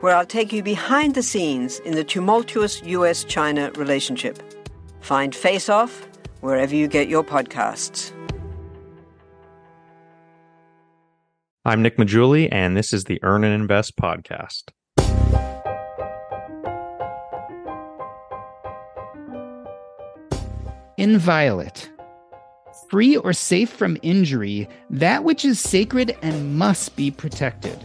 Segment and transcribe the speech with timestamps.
[0.00, 4.38] where I'll take you behind the scenes in the tumultuous US China relationship.
[5.00, 6.06] Find Face Off
[6.40, 8.12] wherever you get your podcasts.
[11.64, 14.70] I'm Nick Maggiulli, and this is the Earn and Invest podcast.
[20.96, 21.90] Inviolate.
[22.88, 27.78] Free or safe from injury, that which is sacred and must be protected.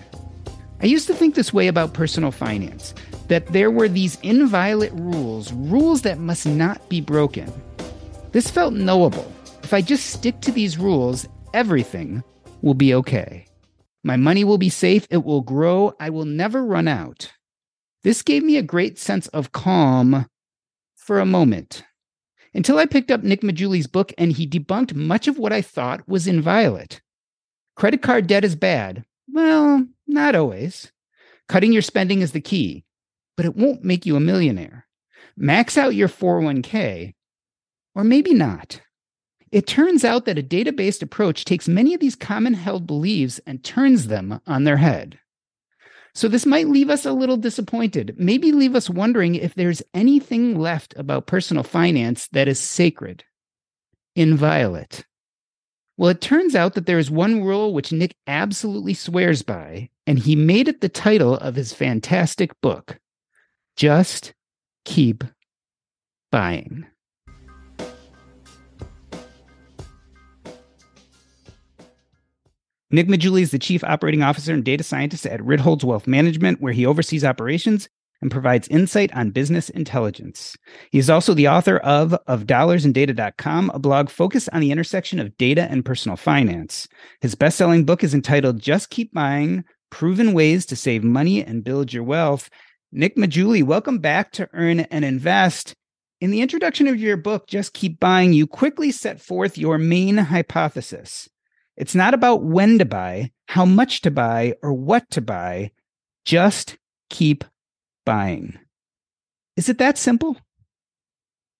[0.81, 2.93] I used to think this way about personal finance
[3.27, 7.51] that there were these inviolate rules, rules that must not be broken.
[8.31, 9.31] This felt knowable.
[9.63, 12.23] If I just stick to these rules, everything
[12.61, 13.45] will be okay.
[14.03, 17.31] My money will be safe, it will grow, I will never run out.
[18.03, 20.25] This gave me a great sense of calm
[20.95, 21.83] for a moment.
[22.53, 26.07] Until I picked up Nick Maggiulli's book and he debunked much of what I thought
[26.07, 27.01] was inviolate.
[27.75, 29.05] Credit card debt is bad.
[29.31, 30.91] Well, not always.
[31.47, 32.85] Cutting your spending is the key,
[33.35, 34.87] but it won't make you a millionaire.
[35.35, 37.13] Max out your 401k,
[37.95, 38.81] or maybe not.
[39.51, 43.39] It turns out that a data based approach takes many of these common held beliefs
[43.45, 45.19] and turns them on their head.
[46.15, 50.59] So, this might leave us a little disappointed, maybe leave us wondering if there's anything
[50.59, 53.23] left about personal finance that is sacred,
[54.15, 55.05] inviolate.
[55.95, 60.17] Well, it turns out that there is one rule which Nick absolutely swears by, and
[60.17, 62.99] he made it the title of his fantastic book
[63.75, 64.33] Just
[64.85, 65.23] Keep
[66.31, 66.87] Buying.
[72.89, 76.73] Nick Maggiulli is the chief operating officer and data scientist at Ritholtz Wealth Management, where
[76.73, 77.87] he oversees operations
[78.23, 80.57] and provides insight on business intelligence.
[80.91, 85.37] He is also the author of of dollarsanddata.com, a blog focused on the intersection of
[85.37, 86.87] data and personal finance.
[87.21, 91.93] His best-selling book is entitled Just Keep Buying: Proven Ways to Save Money and Build
[91.93, 92.49] Your Wealth.
[92.91, 95.75] Nick Maggiulli, welcome back to Earn and Invest.
[96.21, 100.15] In the introduction of your book, Just Keep Buying, you quickly set forth your main
[100.15, 101.27] hypothesis.
[101.75, 105.71] It's not about when to buy, how much to buy, or what to buy.
[106.23, 106.77] Just
[107.09, 107.43] keep
[108.05, 108.57] buying.
[109.57, 110.37] Is it that simple?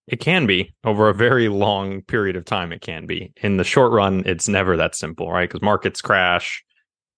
[0.06, 2.72] It can be over a very long period of time.
[2.72, 3.32] It can be.
[3.42, 5.48] In the short run, it's never that simple, right?
[5.48, 6.62] Because markets crash,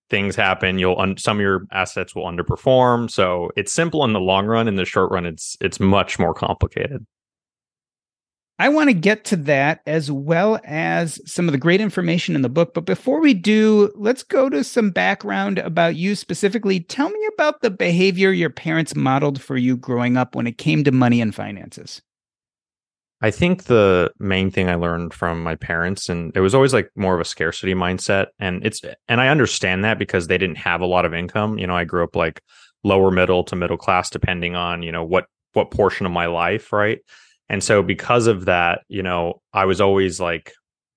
[0.09, 0.79] things happen.
[0.79, 3.11] You'll un- some of your assets will underperform.
[3.11, 4.69] So it's simple in the long run.
[4.69, 7.05] In the short run, it's it's much more complicated.
[8.59, 12.41] I want to get to that as well as some of the great information in
[12.41, 12.73] the book.
[12.73, 16.81] But before we do, let's go to some background about you specifically.
[16.81, 20.85] Tell me about the behavior your parents modeled for you growing up when it came
[20.85, 22.01] to money and finances.
[23.21, 26.91] I think the main thing I learned from my parents, and it was always like
[26.97, 28.27] more of a scarcity mindset.
[28.39, 31.59] And it's, and I understand that because they didn't have a lot of income.
[31.59, 32.41] You know, I grew up like
[32.85, 36.73] lower middle to middle class, depending on, you know, what, what portion of my life,
[36.73, 37.01] right?
[37.49, 40.53] And so because of that, you know, I was always like,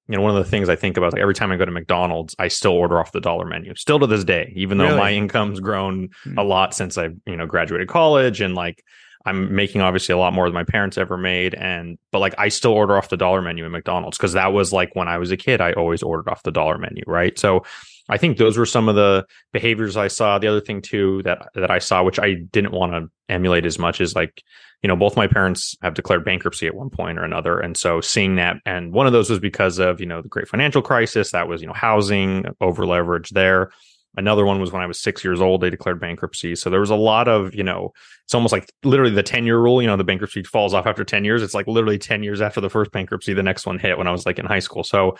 [0.07, 1.65] you know, one of the things I think about is like every time I go
[1.65, 4.85] to McDonald's, I still order off the dollar menu, still to this day, even though
[4.85, 4.97] really?
[4.97, 6.38] my income's grown mm-hmm.
[6.38, 8.83] a lot since I, you know, graduated college and like
[9.25, 11.53] I'm making obviously a lot more than my parents ever made.
[11.53, 14.74] And, but like I still order off the dollar menu at McDonald's because that was
[14.74, 17.03] like when I was a kid, I always ordered off the dollar menu.
[17.06, 17.38] Right.
[17.38, 17.63] So
[18.07, 20.39] I think those were some of the behaviors I saw.
[20.39, 23.77] The other thing too that, that I saw, which I didn't want to emulate as
[23.77, 24.41] much is like,
[24.81, 27.59] you know, both my parents have declared bankruptcy at one point or another.
[27.59, 30.47] And so seeing that, and one of those was because of, you know, the great
[30.47, 31.31] financial crisis.
[31.31, 33.71] That was, you know, housing over leverage there.
[34.17, 36.55] Another one was when I was six years old, they declared bankruptcy.
[36.55, 37.93] So there was a lot of, you know,
[38.23, 41.03] it's almost like literally the 10 year rule, you know, the bankruptcy falls off after
[41.03, 41.43] 10 years.
[41.43, 44.11] It's like literally 10 years after the first bankruptcy, the next one hit when I
[44.11, 44.83] was like in high school.
[44.83, 45.17] So,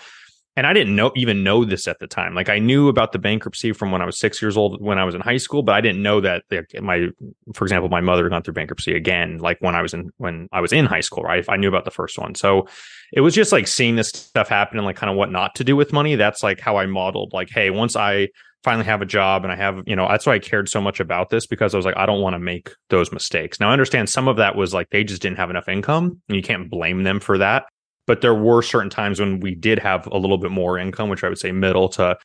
[0.60, 2.36] and I didn't know even know this at the time.
[2.36, 5.06] Like I knew about the bankruptcy from when I was six years old when I
[5.06, 6.44] was in high school, but I didn't know that
[6.82, 7.08] my,
[7.54, 10.60] for example, my mother gone through bankruptcy again, like when I was in when I
[10.60, 11.46] was in high school, right?
[11.48, 12.68] I knew about the first one, so
[13.14, 15.64] it was just like seeing this stuff happen and like kind of what not to
[15.64, 16.16] do with money.
[16.16, 17.32] That's like how I modeled.
[17.32, 18.28] Like, hey, once I
[18.62, 21.00] finally have a job and I have, you know, that's why I cared so much
[21.00, 23.62] about this because I was like, I don't want to make those mistakes.
[23.62, 26.36] Now I understand some of that was like they just didn't have enough income and
[26.36, 27.64] you can't blame them for that.
[28.10, 31.24] But there were certain times when we did have a little bit more income, which
[31.24, 32.18] I would say middle to,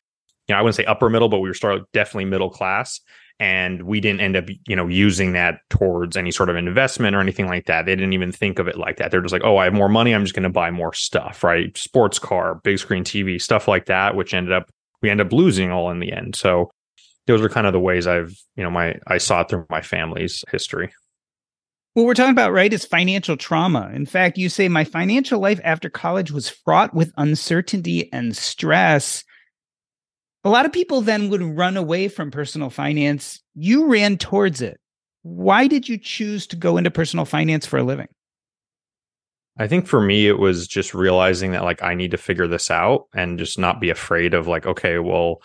[0.47, 2.99] you know, I wouldn't say upper middle, but we were still definitely middle class.
[3.39, 7.19] And we didn't end up, you know, using that towards any sort of investment or
[7.19, 7.85] anything like that.
[7.85, 9.11] They didn't even think of it like that.
[9.11, 10.15] They're just like, oh, I have more money.
[10.15, 11.77] I'm just going to buy more stuff, right?
[11.77, 14.71] Sports car, big screen TV, stuff like that, which ended up
[15.03, 16.35] we end up losing all in the end.
[16.35, 16.71] So
[17.27, 19.81] those are kind of the ways I've, you know, my I saw it through my
[19.81, 20.91] family's history.
[21.95, 23.89] What we're talking about, right, is financial trauma.
[23.95, 29.23] In fact, you say my financial life after college was fraught with uncertainty and stress.
[30.43, 33.41] A lot of people then would run away from personal finance.
[33.53, 34.77] You ran towards it.
[35.21, 38.09] Why did you choose to go into personal finance for a living?
[39.57, 42.69] I think for me, it was just realizing that like I need to figure this
[42.69, 45.37] out and just not be afraid of like, okay, well,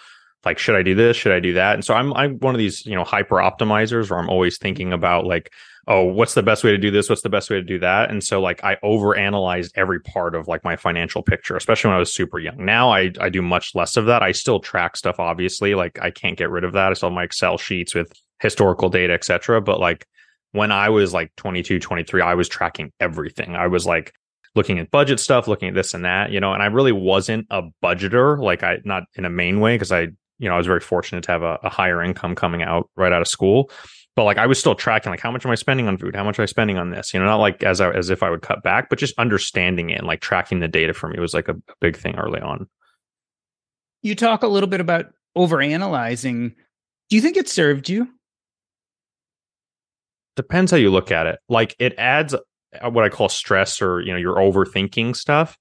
[0.45, 1.17] like should I do this?
[1.17, 1.75] Should I do that?
[1.75, 4.93] And so I'm I'm one of these you know hyper optimizers where I'm always thinking
[4.93, 5.53] about like,
[5.91, 7.09] oh, what's the best way to do this?
[7.11, 8.11] What's the best way to do that?
[8.11, 11.97] And so like I over analyzed every part of like my financial picture, especially when
[11.97, 12.65] I was super young.
[12.65, 14.23] Now I I do much less of that.
[14.23, 15.75] I still track stuff, obviously.
[15.75, 16.91] Like I can't get rid of that.
[16.91, 19.61] I still have my Excel sheets with historical data, etc.
[19.61, 20.07] But like
[20.53, 23.57] when I was like 22, 23, I was tracking everything.
[23.57, 24.13] I was like
[24.55, 27.47] looking at budget stuff, looking at this and that, you know, and I really wasn't
[27.51, 30.09] a budgeter, like I not in a main way, because I,
[30.39, 33.13] you know, I was very fortunate to have a, a, higher income coming out right
[33.13, 33.71] out of school.
[34.17, 36.17] But like I was still tracking like how much am I spending on food?
[36.17, 37.15] How much am I spending on this?
[37.15, 39.91] You know, not like as I, as if I would cut back, but just understanding
[39.91, 42.41] it and like tracking the data for me was like a, a big thing early
[42.41, 42.69] on.
[44.03, 46.55] You talk a little bit about over analyzing.
[47.09, 48.09] Do you think it served you?
[50.41, 51.39] depends how you look at it.
[51.49, 55.59] Like it adds uh, what I call stress or, you know, you're overthinking stuff.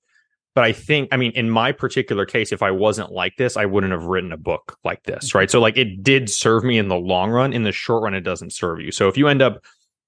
[0.59, 3.65] But I think, I mean, in my particular case, if I wasn't like this, I
[3.65, 5.37] wouldn't have written a book like this, mm-hmm.
[5.37, 5.49] right?
[5.49, 7.53] So, like, it did serve me in the long run.
[7.53, 8.91] In the short run, it doesn't serve you.
[8.91, 9.63] So, if you end up,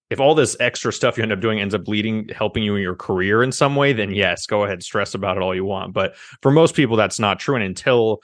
[0.10, 2.82] if all this extra stuff you end up doing ends up leading, helping you in
[2.82, 4.18] your career in some way, then mm-hmm.
[4.18, 5.94] yes, go ahead, stress about it all you want.
[5.94, 7.56] But for most people, that's not true.
[7.56, 8.20] And until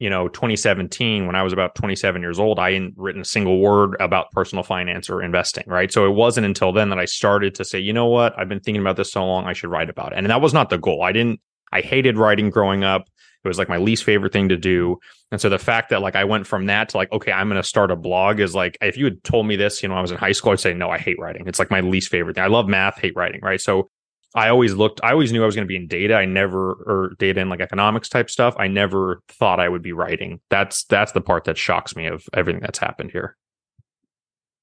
[0.00, 3.60] you know 2017 when i was about 27 years old i hadn't written a single
[3.60, 7.54] word about personal finance or investing right so it wasn't until then that i started
[7.54, 9.88] to say you know what i've been thinking about this so long i should write
[9.88, 11.40] about it and that was not the goal i didn't
[11.72, 13.08] i hated writing growing up
[13.44, 14.98] it was like my least favorite thing to do
[15.30, 17.60] and so the fact that like i went from that to like okay i'm going
[17.60, 20.00] to start a blog is like if you had told me this you know i
[20.00, 22.34] was in high school i'd say no i hate writing it's like my least favorite
[22.34, 23.88] thing i love math hate writing right so
[24.34, 26.14] I always looked, I always knew I was going to be in data.
[26.14, 28.54] I never, or data and like economics type stuff.
[28.58, 30.40] I never thought I would be writing.
[30.50, 33.36] That's, that's the part that shocks me of everything that's happened here.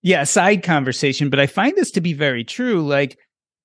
[0.02, 0.26] Yeah.
[0.26, 2.86] Side conversation, but I find this to be very true.
[2.86, 3.18] Like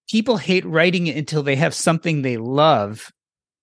[0.08, 3.10] people hate writing it until they have something they love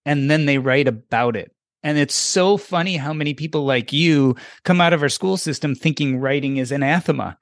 [0.05, 1.51] and then they write about it.
[1.83, 5.75] And it's so funny how many people like you come out of our school system
[5.75, 7.37] thinking writing is anathema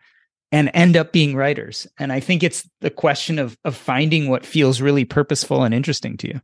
[0.51, 1.87] and end up being writers.
[1.99, 6.17] And I think it's the question of of finding what feels really purposeful and interesting
[6.17, 6.41] to you.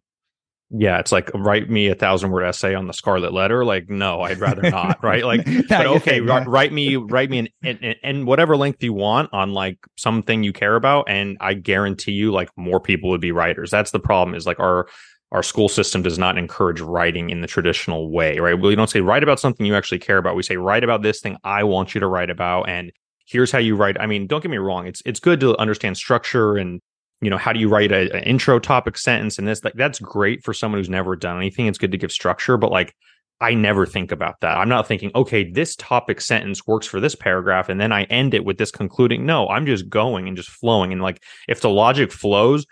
[0.69, 3.63] Yeah, it's like write me a thousand word essay on the Scarlet Letter.
[3.63, 4.99] Like, no, I'd rather not.
[5.03, 5.23] right?
[5.23, 9.53] Like, but okay, write, write me, write me, an in whatever length you want on
[9.53, 13.71] like something you care about, and I guarantee you, like, more people would be writers.
[13.71, 14.35] That's the problem.
[14.35, 14.87] Is like our
[15.31, 18.59] our school system does not encourage writing in the traditional way, right?
[18.59, 20.35] We don't say write about something you actually care about.
[20.35, 22.91] We say write about this thing I want you to write about, and
[23.25, 23.99] here's how you write.
[23.99, 24.87] I mean, don't get me wrong.
[24.87, 26.81] It's it's good to understand structure and
[27.19, 30.43] you know how do you write an intro topic sentence and this like that's great
[30.43, 31.67] for someone who's never done anything.
[31.67, 32.93] It's good to give structure, but like
[33.39, 34.57] I never think about that.
[34.57, 38.33] I'm not thinking, okay, this topic sentence works for this paragraph, and then I end
[38.33, 39.25] it with this concluding.
[39.25, 40.91] No, I'm just going and just flowing.
[40.91, 42.65] And like, if the logic flows,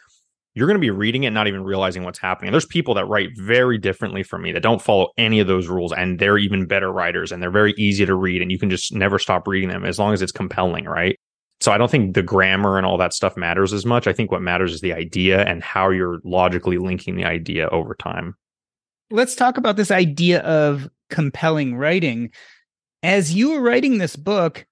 [0.56, 2.52] you're going to be reading it not even realizing what's happening.
[2.52, 5.92] There's people that write very differently from me that don't follow any of those rules
[5.92, 8.94] and they're even better writers and they're very easy to read and you can just
[8.94, 11.18] never stop reading them as long as it's compelling, right?
[11.60, 14.08] So I don't think the grammar and all that stuff matters as much.
[14.08, 17.94] I think what matters is the idea and how you're logically linking the idea over
[17.96, 18.36] time.
[19.12, 22.32] Let's talk about this idea of compelling writing.
[23.04, 24.66] As you were writing this book,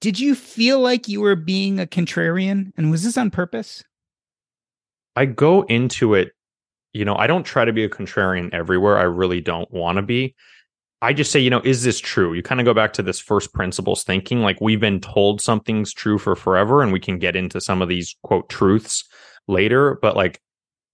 [0.00, 3.84] did you feel like you were being a contrarian and was this on purpose?
[5.16, 6.32] I go into it,
[6.92, 8.98] you know, I don't try to be a contrarian everywhere.
[8.98, 10.34] I really don't want to be.
[11.02, 12.34] I just say, you know, is this true?
[12.34, 14.40] You kind of go back to this first principles thinking.
[14.40, 17.88] Like we've been told something's true for forever, and we can get into some of
[17.88, 19.04] these quote truths
[19.48, 19.98] later.
[20.02, 20.40] But like,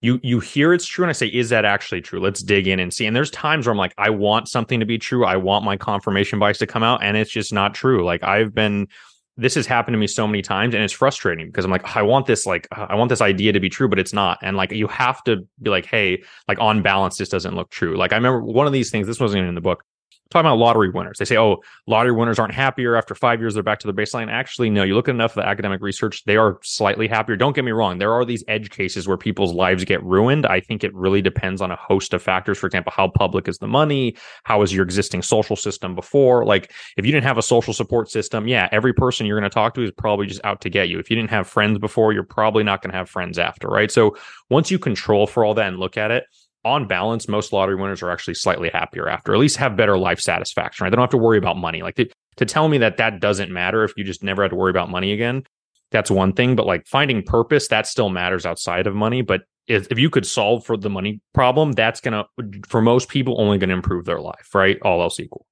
[0.02, 2.20] you you hear it's true and I say, is that actually true?
[2.20, 3.06] Let's dig in and see.
[3.06, 5.24] And there's times where I'm like, I want something to be true.
[5.24, 8.04] I want my confirmation bias to come out, and it's just not true.
[8.04, 8.86] Like I've been
[9.36, 12.02] this has happened to me so many times and it's frustrating because I'm like, I
[12.02, 14.38] want this, like, I want this idea to be true, but it's not.
[14.42, 17.96] And like, you have to be like, hey, like on balance, this doesn't look true.
[17.96, 19.84] Like, I remember one of these things, this wasn't in the book,
[20.30, 21.18] talking about lottery winners.
[21.18, 24.30] They say, oh, lottery winners aren't happier after five years, they're back to their baseline.
[24.30, 27.36] Actually, no, you look at enough of the academic research, they are slightly happier.
[27.36, 27.98] Don't get me wrong.
[27.98, 30.46] There are these edge cases where people's lives get ruined.
[30.46, 32.58] I think it really depends on a host of factors.
[32.58, 34.16] For example, how public is the money?
[34.44, 36.44] How is your existing social system before?
[36.44, 39.54] Like, if you didn't have a social support system, yeah, every person you're going to
[39.54, 40.98] talk to is probably just out to get you.
[40.98, 43.90] If you didn't have friends before, you're probably not going to have friends after, right?
[43.90, 44.16] So
[44.50, 46.24] once you control for all that and look at it,
[46.66, 50.20] on balance, most lottery winners are actually slightly happier after, at least have better life
[50.20, 50.84] satisfaction.
[50.84, 50.90] Right?
[50.90, 51.82] They don't have to worry about money.
[51.82, 54.56] Like to, to tell me that that doesn't matter if you just never had to
[54.56, 55.44] worry about money again,
[55.92, 56.56] that's one thing.
[56.56, 59.22] But like finding purpose, that still matters outside of money.
[59.22, 62.24] But if, if you could solve for the money problem, that's gonna
[62.68, 64.78] for most people only gonna improve their life, right?
[64.82, 65.46] All else equal.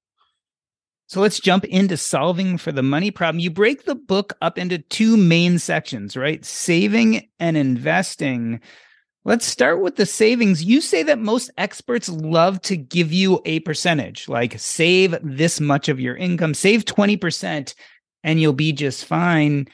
[1.07, 3.39] So let's jump into solving for the money problem.
[3.39, 6.43] You break the book up into two main sections, right?
[6.43, 8.59] Saving and investing.
[9.27, 10.63] Let's start with the savings.
[10.63, 15.89] You say that most experts love to give you a percentage, like save this much
[15.89, 17.73] of your income, save 20%,
[18.23, 19.67] and you'll be just fine.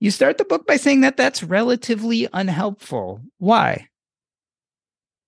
[0.00, 3.20] You start the book by saying that that's relatively unhelpful.
[3.36, 3.88] Why?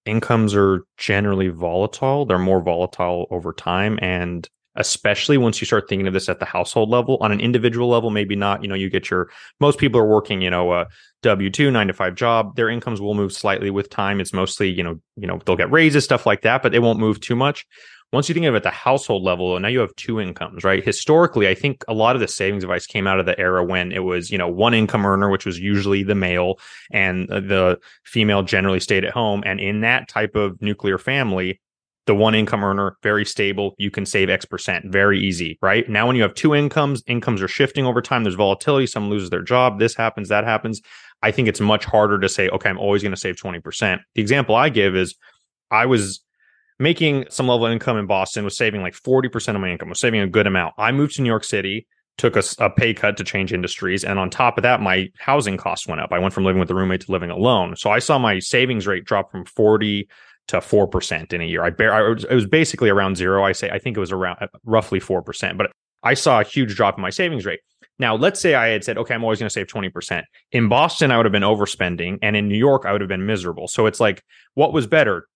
[0.06, 2.24] Incomes are generally volatile.
[2.24, 3.98] They're more volatile over time.
[4.00, 7.88] And especially once you start thinking of this at the household level on an individual
[7.88, 9.30] level maybe not you know you get your
[9.60, 10.86] most people are working you know a
[11.22, 14.20] w2 9 to 5 job their incomes will move slightly with time.
[14.20, 16.98] It's mostly you know you know they'll get raises stuff like that but they won't
[16.98, 17.66] move too much.
[18.12, 20.84] Once you think of it at the household level now you have two incomes right?
[20.84, 23.92] Historically i think a lot of the savings advice came out of the era when
[23.92, 26.58] it was you know one income earner which was usually the male
[26.92, 31.60] and uh, the female generally stayed at home and in that type of nuclear family
[32.06, 33.74] the one income earner, very stable.
[33.78, 35.88] You can save X percent, very easy, right?
[35.88, 38.22] Now, when you have two incomes, incomes are shifting over time.
[38.22, 38.86] There's volatility.
[38.86, 39.78] Someone loses their job.
[39.78, 40.80] This happens, that happens.
[41.22, 43.98] I think it's much harder to say, okay, I'm always going to save 20%.
[44.14, 45.16] The example I give is
[45.70, 46.22] I was
[46.78, 50.00] making some level of income in Boston, was saving like 40% of my income, was
[50.00, 50.74] saving a good amount.
[50.78, 51.86] I moved to New York City,
[52.18, 54.04] took a, a pay cut to change industries.
[54.04, 56.12] And on top of that, my housing costs went up.
[56.12, 57.76] I went from living with a roommate to living alone.
[57.76, 60.08] So I saw my savings rate drop from 40
[60.48, 61.64] to 4% in a year.
[61.64, 63.44] I bear I was, it was basically around zero.
[63.44, 65.70] I say I think it was around uh, roughly 4%, but
[66.02, 67.60] I saw a huge drop in my savings rate.
[67.98, 70.22] Now, let's say I had said, okay, I'm always going to save 20%.
[70.52, 72.18] In Boston, I would have been overspending.
[72.22, 73.68] And in New York, I would have been miserable.
[73.68, 74.22] So it's like,
[74.54, 75.26] what was better?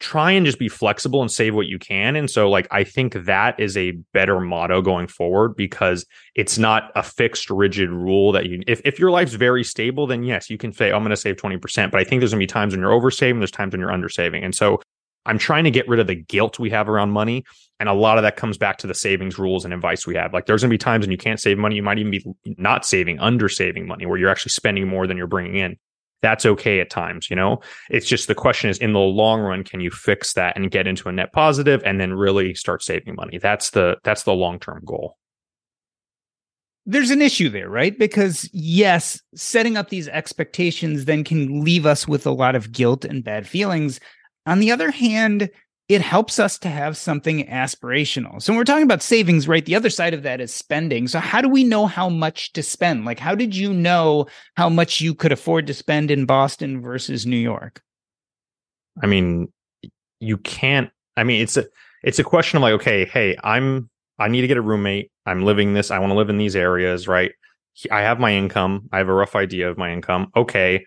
[0.00, 2.14] Try and just be flexible and save what you can.
[2.14, 6.92] And so, like, I think that is a better motto going forward because it's not
[6.94, 10.56] a fixed, rigid rule that you, if, if your life's very stable, then yes, you
[10.56, 11.90] can say, I'm going to save 20%.
[11.90, 13.90] But I think there's going to be times when you're oversaving, there's times when you're
[13.90, 14.44] undersaving.
[14.44, 14.80] And so,
[15.26, 17.44] I'm trying to get rid of the guilt we have around money.
[17.80, 20.32] And a lot of that comes back to the savings rules and advice we have.
[20.32, 21.76] Like there's going to be times when you can't save money.
[21.76, 22.24] You might even be
[22.56, 25.76] not saving, under saving money, where you're actually spending more than you're bringing in
[26.22, 27.60] that's okay at times you know?
[27.90, 30.86] It's just the question is in the long run can you fix that and get
[30.86, 33.38] into a net positive and then really start saving money?
[33.38, 35.16] That's the that's the long term goal.
[36.86, 37.98] There's an issue there right?
[37.98, 43.04] Because yes setting up these expectations then can leave us with a lot of guilt
[43.04, 44.00] and bad feelings.
[44.46, 45.50] On the other hand
[45.88, 48.42] it helps us to have something aspirational.
[48.42, 49.64] So when we're talking about savings, right?
[49.64, 51.08] The other side of that is spending.
[51.08, 53.06] So how do we know how much to spend?
[53.06, 57.24] Like, how did you know how much you could afford to spend in Boston versus
[57.24, 57.80] New York?
[59.02, 59.50] I mean,
[60.20, 60.90] you can't.
[61.16, 61.66] I mean, it's a
[62.02, 65.10] it's a question of like, okay, hey, I'm I need to get a roommate.
[65.24, 65.90] I'm living this.
[65.90, 67.32] I want to live in these areas, right?
[67.90, 68.88] I have my income.
[68.92, 70.32] I have a rough idea of my income.
[70.36, 70.84] Okay,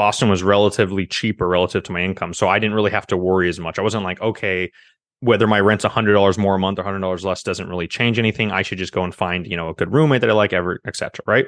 [0.00, 2.32] Boston was relatively cheaper relative to my income.
[2.32, 3.78] So I didn't really have to worry as much.
[3.78, 4.72] I wasn't like, okay,
[5.20, 8.50] whether my rent's $100 more a month or $100 less doesn't really change anything.
[8.50, 10.80] I should just go and find, you know, a good roommate that I like, ever,
[10.86, 11.22] etc.
[11.26, 11.44] Right.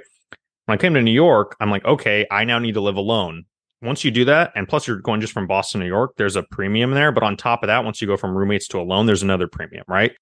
[0.66, 3.46] When I came to New York, I'm like, okay, I now need to live alone.
[3.80, 6.36] Once you do that, and plus you're going just from Boston, to New York, there's
[6.36, 7.10] a premium there.
[7.10, 9.84] But on top of that, once you go from roommates to alone, there's another premium,
[9.88, 10.12] right?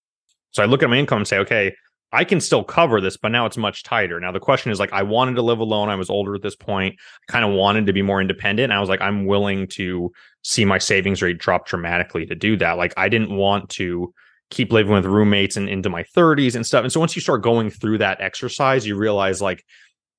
[0.53, 1.75] So I look at my income and say, okay,
[2.12, 4.19] I can still cover this, but now it's much tighter.
[4.19, 5.88] Now the question is like, I wanted to live alone.
[5.88, 6.97] I was older at this point,
[7.29, 8.73] kind of wanted to be more independent.
[8.73, 10.11] I was like, I'm willing to
[10.43, 12.79] see my savings rate drop dramatically to do that.
[12.79, 14.12] Like I didn't want to
[14.50, 16.83] keep living with roommates and into my 30s and stuff.
[16.83, 19.64] And so once you start going through that exercise, you realize like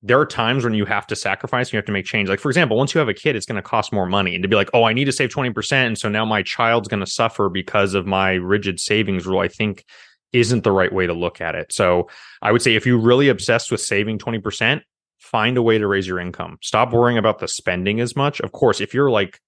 [0.02, 2.28] there are times when you have to sacrifice, and you have to make change.
[2.28, 4.34] Like, for example, once you have a kid, it's going to cost more money.
[4.34, 5.72] And to be like, oh, I need to save 20%.
[5.72, 9.46] And so now my child's going to suffer because of my rigid savings rule, I
[9.46, 9.84] think
[10.32, 11.72] isn't the right way to look at it.
[11.72, 12.08] So
[12.40, 14.82] I would say if you're really obsessed with saving 20%,
[15.18, 16.58] find a way to raise your income.
[16.62, 18.40] Stop worrying about the spending as much.
[18.40, 19.40] Of course, if you're like,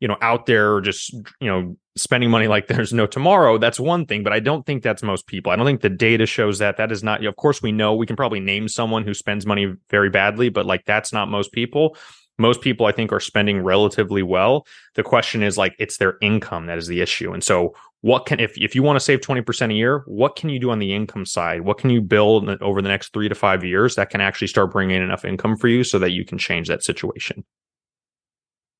[0.00, 4.04] you know, out there just, you know, spending money like there's no tomorrow, that's one
[4.04, 5.52] thing, but I don't think that's most people.
[5.52, 6.76] I don't think the data shows that.
[6.76, 9.74] That is not, of course, we know we can probably name someone who spends money
[9.90, 11.96] very badly, but like that's not most people.
[12.38, 14.66] Most people, I think, are spending relatively well.
[14.94, 17.32] The question is like, it's their income that is the issue.
[17.32, 20.48] And so, what can, if, if you want to save 20% a year, what can
[20.48, 21.60] you do on the income side?
[21.60, 24.72] What can you build over the next three to five years that can actually start
[24.72, 27.44] bringing in enough income for you so that you can change that situation?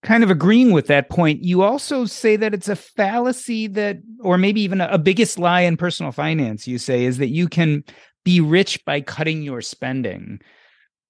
[0.02, 4.36] kind of agreeing with that point, you also say that it's a fallacy that, or
[4.36, 7.84] maybe even a, a, biggest lie in personal finance, you say, is that you can
[8.24, 10.40] be rich by cutting your spending.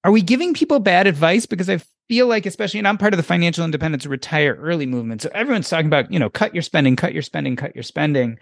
[0.05, 1.47] Are we giving people bad advice?
[1.47, 1.79] Because I
[2.09, 5.23] feel like, especially, and I'm part of the financial independence retire early movement.
[5.23, 8.39] So everyone's talking about, you know, cut your spending, cut your spending, cut your spending.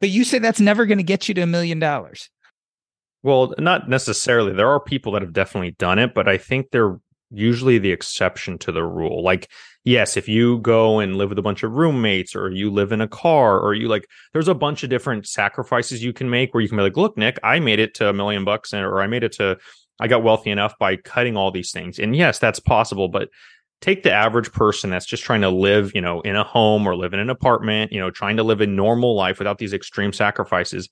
[0.00, 2.28] But you say that's never going to get you to a million dollars.
[3.22, 4.52] Well, not necessarily.
[4.52, 6.98] There are people that have definitely done it, but I think they're
[7.30, 9.22] usually the exception to the rule.
[9.22, 9.48] Like,
[9.84, 13.00] yes, if you go and live with a bunch of roommates or you live in
[13.00, 16.60] a car or you like, there's a bunch of different sacrifices you can make where
[16.60, 19.06] you can be like, look, Nick, I made it to a million bucks or I
[19.06, 19.56] made it to,
[20.02, 22.00] I got wealthy enough by cutting all these things.
[22.00, 23.28] And yes, that's possible, but
[23.80, 26.96] take the average person that's just trying to live, you know, in a home or
[26.96, 30.12] live in an apartment, you know, trying to live a normal life without these extreme
[30.12, 30.88] sacrifices.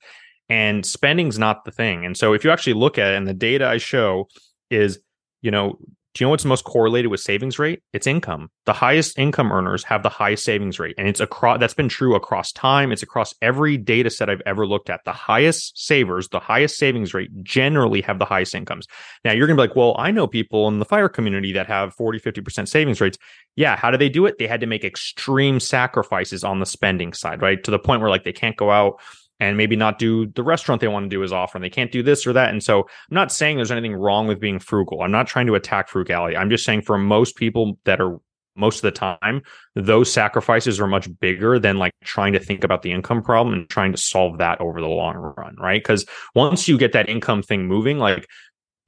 [0.48, 2.06] And spending's not the thing.
[2.06, 4.28] And so if you actually look at it and the data I show
[4.70, 5.00] is,
[5.42, 5.76] you know,
[6.12, 7.82] do you know what's most correlated with savings rate?
[7.92, 8.50] It's income.
[8.66, 10.96] The highest income earners have the highest savings rate.
[10.98, 12.90] And it's across that's been true across time.
[12.90, 15.04] It's across every data set I've ever looked at.
[15.04, 18.86] The highest savers, the highest savings rate generally have the highest incomes.
[19.24, 21.94] Now you're gonna be like, well, I know people in the fire community that have
[21.94, 23.18] 40, 50% savings rates.
[23.54, 24.36] Yeah, how do they do it?
[24.38, 27.62] They had to make extreme sacrifices on the spending side, right?
[27.62, 29.00] To the point where like they can't go out
[29.40, 31.62] and maybe not do the restaurant they want to do as often.
[31.62, 32.50] They can't do this or that.
[32.50, 35.02] And so I'm not saying there's anything wrong with being frugal.
[35.02, 36.36] I'm not trying to attack frugality.
[36.36, 38.20] I'm just saying for most people that are
[38.56, 39.42] most of the time,
[39.74, 43.68] those sacrifices are much bigger than like trying to think about the income problem and
[43.68, 45.82] trying to solve that over the long run, right?
[45.82, 46.04] Because
[46.34, 48.28] once you get that income thing moving, like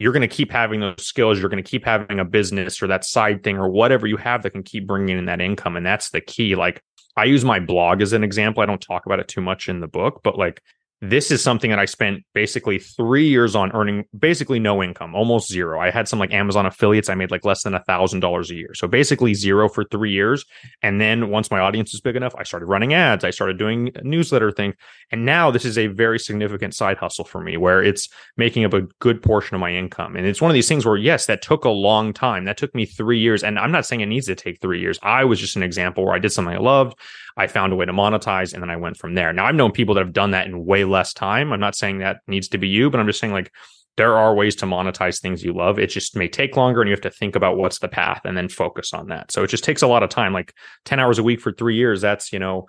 [0.02, 1.38] you're going to keep having those skills.
[1.38, 4.42] You're going to keep having a business or that side thing or whatever you have
[4.42, 5.76] that can keep bringing in that income.
[5.76, 6.56] And that's the key.
[6.56, 6.82] Like
[7.16, 8.64] I use my blog as an example.
[8.64, 10.60] I don't talk about it too much in the book, but like
[11.02, 15.50] this is something that I spent basically three years on earning basically no income, almost
[15.50, 15.80] zero.
[15.80, 17.08] I had some like Amazon affiliates.
[17.08, 18.72] I made like less than a thousand dollars a year.
[18.74, 20.44] So basically zero for three years.
[20.80, 23.24] And then once my audience was big enough, I started running ads.
[23.24, 24.74] I started doing newsletter thing.
[25.10, 28.72] And now this is a very significant side hustle for me where it's making up
[28.72, 30.14] a good portion of my income.
[30.14, 32.44] And it's one of these things where, yes, that took a long time.
[32.44, 33.42] That took me three years.
[33.42, 35.00] And I'm not saying it needs to take three years.
[35.02, 36.96] I was just an example where I did something I loved.
[37.36, 39.32] I found a way to monetize and then I went from there.
[39.32, 41.52] Now I've known people that have done that in way less time.
[41.52, 43.50] I'm not saying that needs to be you, but I'm just saying like
[43.96, 45.78] there are ways to monetize things you love.
[45.78, 48.36] It just may take longer and you have to think about what's the path and
[48.36, 49.30] then focus on that.
[49.30, 50.54] So it just takes a lot of time, like
[50.86, 52.00] 10 hours a week for three years.
[52.00, 52.66] That's, you know,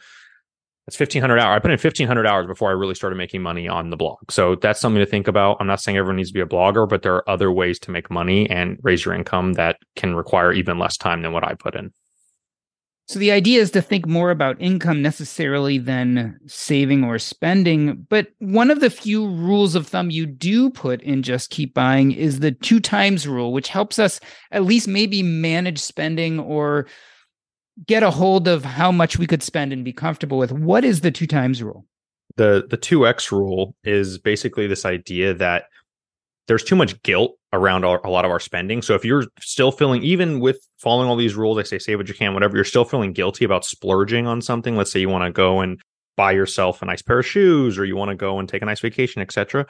[0.86, 1.56] that's 1500 hours.
[1.56, 4.30] I put in 1500 hours before I really started making money on the blog.
[4.30, 5.58] So that's something to think about.
[5.62, 7.92] I'm not saying everyone needs to be a blogger, but there are other ways to
[7.92, 11.54] make money and raise your income that can require even less time than what I
[11.54, 11.94] put in.
[13.06, 18.08] So the idea is to think more about income necessarily than saving or spending.
[18.10, 22.14] But one of the few rules of thumb you do put in Just Keep Buying
[22.14, 26.88] is the two times rule, which helps us at least maybe manage spending or
[27.86, 30.52] get a hold of how much we could spend and be comfortable with.
[30.54, 31.86] What is the two times rule?
[32.38, 35.66] The the 2x rule is basically this idea that
[36.48, 38.82] there's too much guilt around our, a lot of our spending.
[38.82, 42.08] So if you're still feeling, even with following all these rules, I say save what
[42.08, 44.76] you can, whatever, you're still feeling guilty about splurging on something.
[44.76, 45.80] Let's say you want to go and
[46.18, 48.66] buy yourself a nice pair of shoes, or you want to go and take a
[48.66, 49.66] nice vacation, etc.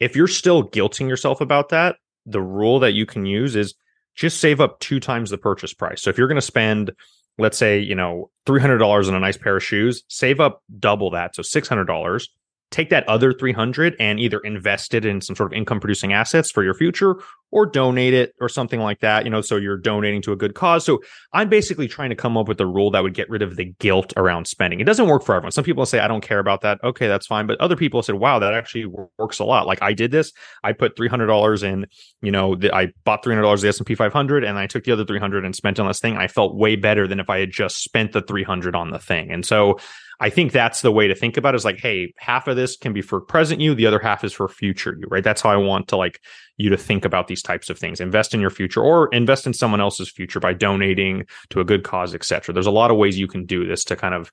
[0.00, 3.74] If you're still guilting yourself about that, the rule that you can use is
[4.14, 6.02] just save up two times the purchase price.
[6.02, 6.92] So if you're going to spend,
[7.38, 11.34] let's say, you know, $300 on a nice pair of shoes, save up double that.
[11.34, 12.28] So $600
[12.70, 16.50] take that other 300 and either invest it in some sort of income producing assets
[16.50, 17.16] for your future
[17.50, 20.54] or donate it or something like that you know so you're donating to a good
[20.54, 20.84] cause.
[20.84, 21.00] So
[21.32, 23.66] i'm basically trying to come up with a rule that would get rid of the
[23.78, 24.80] guilt around spending.
[24.80, 25.52] It doesn't work for everyone.
[25.52, 26.78] Some people say i don't care about that.
[26.84, 27.46] Okay that's fine.
[27.46, 28.86] But other people said wow that actually
[29.18, 29.66] works a lot.
[29.66, 30.32] Like i did this.
[30.62, 31.86] I put $300 in
[32.20, 35.04] you know the, i bought $300 of the s&p 500 and i took the other
[35.04, 36.16] 300 and spent on this thing.
[36.16, 39.32] I felt way better than if i had just spent the 300 on the thing.
[39.32, 39.78] And so
[40.20, 42.76] I think that's the way to think about it is like, hey, half of this
[42.76, 45.22] can be for present you, the other half is for future you, right?
[45.22, 46.20] That's how I want to like
[46.56, 48.00] you to think about these types of things.
[48.00, 51.84] Invest in your future or invest in someone else's future by donating to a good
[51.84, 52.52] cause, etc.
[52.52, 54.32] There's a lot of ways you can do this to kind of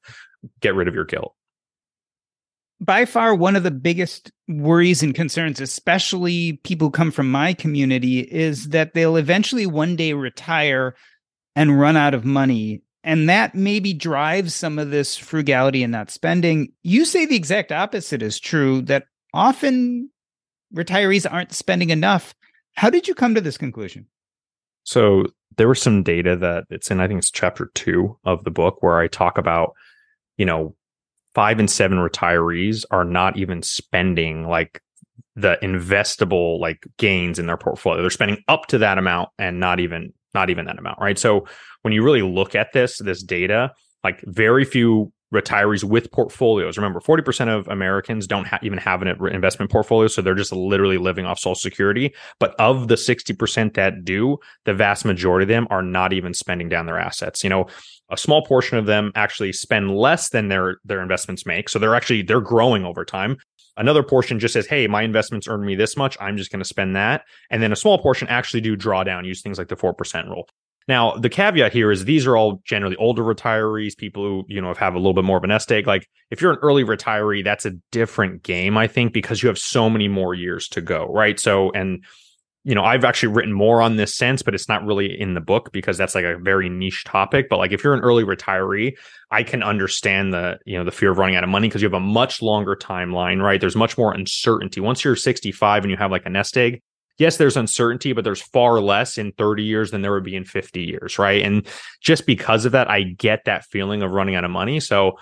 [0.60, 1.36] get rid of your guilt.
[2.80, 7.54] by far one of the biggest worries and concerns, especially people who come from my
[7.54, 10.95] community, is that they'll eventually one day retire
[11.56, 12.82] and run out of money.
[13.06, 16.74] And that maybe drives some of this frugality and not spending.
[16.82, 20.10] You say the exact opposite is true, that often
[20.74, 22.34] retirees aren't spending enough.
[22.74, 24.08] How did you come to this conclusion?
[24.84, 28.52] So there was some data that it's in, I think it's chapter two of the
[28.52, 29.74] book where I talk about,
[30.38, 30.76] you know,
[31.36, 34.82] five and seven retirees are not even spending like
[35.36, 38.02] the investable like gains in their portfolio.
[38.02, 41.17] They're spending up to that amount and not even not even that amount, right?
[41.17, 41.48] So
[41.82, 43.71] when you really look at this this data,
[44.04, 46.78] like very few retirees with portfolios.
[46.78, 50.08] Remember, 40% of Americans don't ha- even have an investment portfolio.
[50.08, 52.13] So they're just literally living off Social Security.
[52.39, 56.69] But of the 60% that do, the vast majority of them are not even spending
[56.69, 57.43] down their assets.
[57.43, 57.65] You know,
[58.10, 61.95] a small portion of them actually spend less than their their investments make so they're
[61.95, 63.38] actually they're growing over time
[63.77, 66.17] another portion just says hey my investments earned me this much.
[66.19, 67.23] I'm just going to spend that.
[67.49, 70.47] And then a small portion actually do draw down use things like the 4% rule.
[70.88, 74.73] Now the caveat here is these are all generally older retirees people who you know
[74.73, 75.88] have a little bit more of an nest egg.
[75.88, 79.59] Like if you're an early retiree that's a different game i think because you have
[79.59, 81.39] so many more years to go right?
[81.39, 82.03] So and
[82.65, 85.39] you know, I've actually written more on this since, but it's not really in the
[85.39, 87.47] book because that's like a very niche topic.
[87.47, 88.97] But like if you're an early retiree,
[89.30, 91.86] I can understand the, you know, the fear of running out of money because you
[91.86, 93.62] have a much longer timeline, right?
[93.62, 94.82] There's much more uncertainty.
[94.82, 96.82] Once you're 65 and you have like a nest egg,
[97.19, 100.43] yes, there's uncertainty, but there's far less in 30 years than there would be in
[100.43, 101.43] 50 years, right?
[101.43, 101.67] And
[102.01, 104.80] just because of that, I get that feeling of running out of money.
[104.80, 105.19] So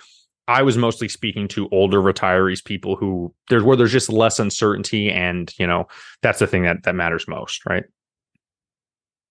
[0.47, 5.09] I was mostly speaking to older retirees, people who there's where there's just less uncertainty,
[5.09, 5.87] and you know
[6.21, 7.83] that's the thing that that matters most, right?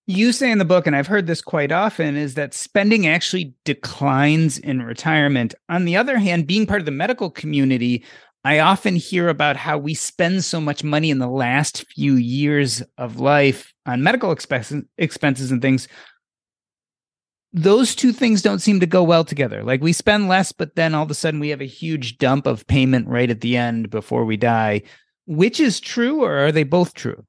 [0.05, 3.53] You say in the book, and I've heard this quite often, is that spending actually
[3.63, 5.55] declines in retirement.
[5.69, 8.03] On the other hand, being part of the medical community,
[8.43, 12.83] I often hear about how we spend so much money in the last few years
[12.97, 15.87] of life on medical expenses, expenses and things
[17.53, 19.63] those two things don't seem to go well together.
[19.63, 22.47] Like we spend less, but then all of a sudden we have a huge dump
[22.47, 24.81] of payment right at the end before we die.
[25.25, 27.23] Which is true, or are they both true?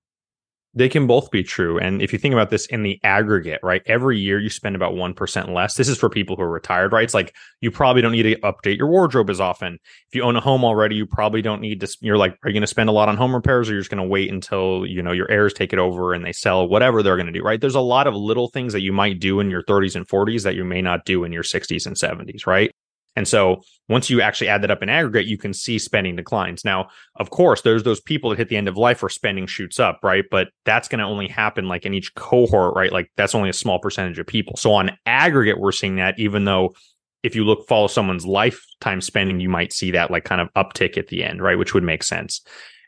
[0.77, 1.79] They can both be true.
[1.79, 4.95] And if you think about this in the aggregate, right, every year you spend about
[4.95, 5.75] 1% less.
[5.77, 7.05] This is for people who are retired, right?
[7.05, 9.75] It's like you probably don't need to update your wardrobe as often.
[10.09, 12.55] If you own a home already, you probably don't need to, you're like, are you
[12.55, 14.85] going to spend a lot on home repairs or you're just going to wait until,
[14.85, 17.43] you know, your heirs take it over and they sell whatever they're going to do,
[17.43, 17.61] right?
[17.61, 20.43] There's a lot of little things that you might do in your 30s and 40s
[20.43, 22.73] that you may not do in your 60s and 70s, right?
[23.17, 26.65] And so once you actually add that up in aggregate, you can see spending declines.
[26.65, 29.79] Now, of course, there's those people that hit the end of life where spending shoots
[29.79, 30.25] up, right?
[30.31, 32.93] But that's going to only happen like in each cohort, right?
[32.93, 34.57] Like that's only a small percentage of people.
[34.57, 36.75] So on aggregate, we're seeing that even though
[37.23, 40.99] if you look follow someone's lifetime spending, you might see that like kind of uptick
[40.99, 41.59] at the end, right?
[41.59, 42.43] Which would make sense.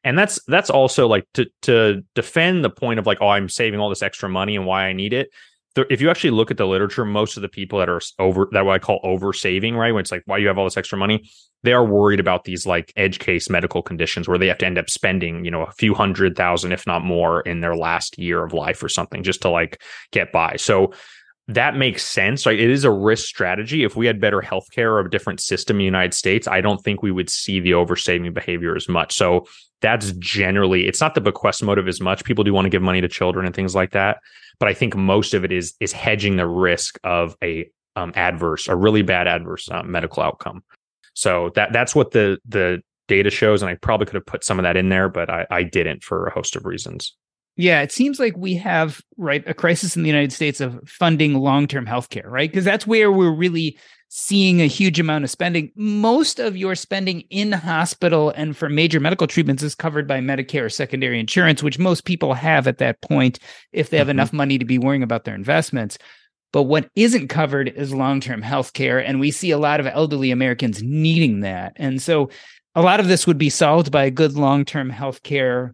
[0.04, 3.80] And that's that's also like to to defend the point of like, oh, I'm saving
[3.80, 5.30] all this extra money and why I need it
[5.90, 8.64] if you actually look at the literature, most of the people that are over that
[8.64, 9.92] what I call over saving, right?
[9.92, 11.28] When it's like, why you have all this extra money,
[11.62, 14.78] they are worried about these like edge case medical conditions where they have to end
[14.78, 18.44] up spending, you know, a few hundred thousand, if not more, in their last year
[18.44, 20.56] of life or something just to like get by.
[20.56, 20.92] So
[21.48, 22.46] that makes sense.
[22.46, 22.58] Right?
[22.58, 23.84] It is a risk strategy.
[23.84, 26.82] If we had better healthcare or a different system in the United States, I don't
[26.82, 29.14] think we would see the oversaving behavior as much.
[29.14, 29.46] So
[29.80, 32.24] that's generally it's not the bequest motive as much.
[32.24, 34.18] People do want to give money to children and things like that,
[34.58, 38.68] but I think most of it is is hedging the risk of a um, adverse,
[38.68, 40.62] a really bad adverse uh, medical outcome.
[41.14, 44.58] So that that's what the the data shows, and I probably could have put some
[44.58, 47.14] of that in there, but I, I didn't for a host of reasons.
[47.56, 51.34] Yeah, it seems like we have right a crisis in the United States of funding
[51.34, 52.50] long-term healthcare, right?
[52.50, 53.78] Because that's where we're really
[54.18, 55.70] seeing a huge amount of spending.
[55.76, 60.64] Most of your spending in hospital and for major medical treatments is covered by Medicare
[60.64, 63.38] or secondary insurance, which most people have at that point
[63.72, 64.12] if they have mm-hmm.
[64.12, 65.98] enough money to be worrying about their investments.
[66.50, 70.82] But what isn't covered is long-term healthcare, and we see a lot of elderly Americans
[70.82, 71.74] needing that.
[71.76, 72.30] And so
[72.74, 75.72] a lot of this would be solved by a good long-term healthcare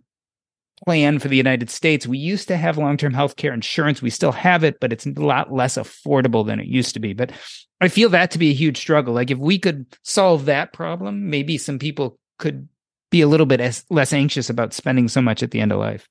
[0.85, 2.07] plan for the United States.
[2.07, 4.03] We used to have long term health care insurance.
[4.03, 7.13] We still have it, but it's a lot less affordable than it used to be.
[7.13, 7.33] But
[7.81, 9.15] I feel that to be a huge struggle.
[9.15, 12.69] Like if we could solve that problem, maybe some people could
[13.11, 15.79] be a little bit as, less anxious about spending so much at the end of
[15.79, 16.09] life.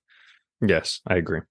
[0.62, 1.42] Yes, I agree.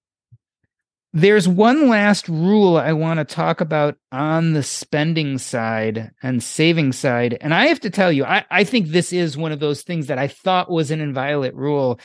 [1.13, 6.93] There's one last rule I want to talk about on the spending side and saving
[6.93, 7.37] side.
[7.41, 10.07] And I have to tell you, I, I think this is one of those things
[10.07, 11.99] that I thought was an inviolate rule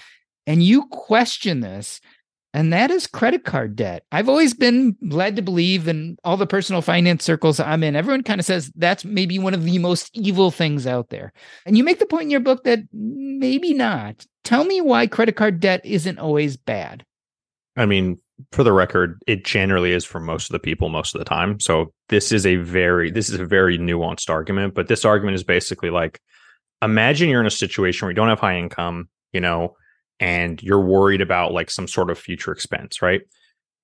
[0.48, 2.02] and you question this
[2.56, 4.06] and that is credit card debt.
[4.14, 8.24] I've always been led to believe in all the personal finance circles I'm in, everyone
[8.24, 11.34] kind of says that's maybe one of the most evil things out there.
[11.66, 14.26] And you make the point in your book that maybe not.
[14.46, 17.04] Tell me why credit card debt isn't always bad.
[17.76, 18.20] I mean,
[18.54, 21.60] for the record, it generally is for most of the people most of the time.
[21.60, 25.44] So this is a very this is a very nuanced argument, but this argument is
[25.44, 26.22] basically like
[26.82, 29.76] imagine you're in a situation where you don't have high income, you know,
[30.20, 33.22] and you're worried about like some sort of future expense, right?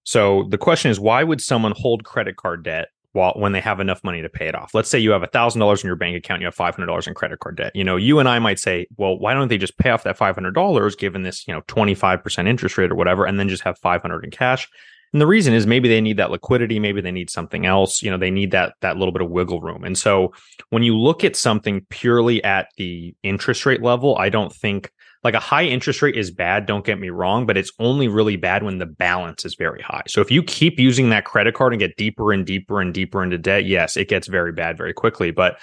[0.03, 3.79] So the question is, why would someone hold credit card debt while when they have
[3.79, 4.73] enough money to pay it off?
[4.73, 7.07] Let's say you have thousand dollars in your bank account, you have five hundred dollars
[7.07, 7.75] in credit card debt.
[7.75, 10.17] You know, you and I might say, well, why don't they just pay off that
[10.17, 13.39] five hundred dollars, given this you know twenty five percent interest rate or whatever, and
[13.39, 14.67] then just have five hundred in cash?
[15.13, 18.09] And the reason is maybe they need that liquidity, maybe they need something else, you
[18.09, 19.83] know, they need that that little bit of wiggle room.
[19.83, 20.33] And so
[20.69, 24.89] when you look at something purely at the interest rate level, I don't think
[25.23, 28.37] like a high interest rate is bad, don't get me wrong, but it's only really
[28.37, 30.03] bad when the balance is very high.
[30.07, 33.21] So if you keep using that credit card and get deeper and deeper and deeper
[33.21, 35.29] into debt, yes, it gets very bad very quickly.
[35.31, 35.59] But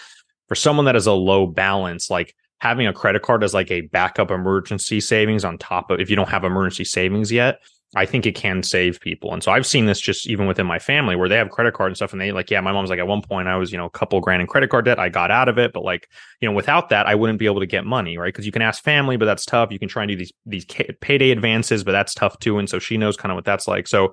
[0.47, 3.83] for someone that has a low balance, like having a credit card as like a
[3.83, 7.61] backup emergency savings on top of if you don't have emergency savings yet,
[7.97, 9.33] I think it can save people.
[9.33, 11.91] And so I've seen this just even within my family where they have credit card
[11.91, 12.13] and stuff.
[12.13, 13.91] And they like, yeah, my mom's like, at one point I was, you know, a
[13.91, 14.99] couple grand in credit card debt.
[14.99, 15.73] I got out of it.
[15.73, 16.07] But like,
[16.41, 18.33] you know, without that, I wouldn't be able to get money, right?
[18.33, 19.73] Because you can ask family, but that's tough.
[19.73, 20.67] You can try and do these, these
[21.01, 22.59] payday advances, but that's tough too.
[22.59, 23.89] And so she knows kind of what that's like.
[23.89, 24.13] So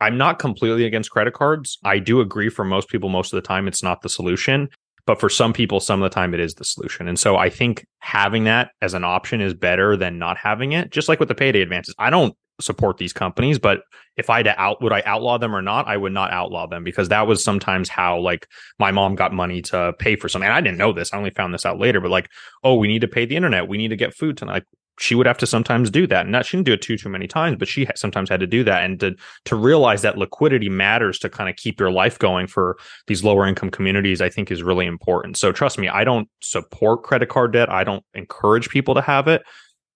[0.00, 1.78] I'm not completely against credit cards.
[1.84, 4.68] I do agree for most people, most of the time, it's not the solution.
[5.06, 7.08] But for some people, some of the time it is the solution.
[7.08, 10.90] And so I think having that as an option is better than not having it.
[10.90, 11.94] Just like with the payday advances.
[11.98, 13.82] I don't support these companies, but
[14.16, 16.66] if I had to out would I outlaw them or not, I would not outlaw
[16.66, 18.46] them because that was sometimes how like
[18.78, 20.46] my mom got money to pay for something.
[20.46, 21.12] And I didn't know this.
[21.12, 22.28] I only found this out later, but like,
[22.62, 23.68] oh, we need to pay the internet.
[23.68, 24.64] We need to get food tonight.
[24.98, 26.26] She would have to sometimes do that.
[26.26, 28.46] And that she didn't do it too too many times, but she sometimes had to
[28.46, 28.84] do that.
[28.84, 32.76] And to to realize that liquidity matters to kind of keep your life going for
[33.06, 35.38] these lower income communities, I think is really important.
[35.38, 37.70] So trust me, I don't support credit card debt.
[37.70, 39.42] I don't encourage people to have it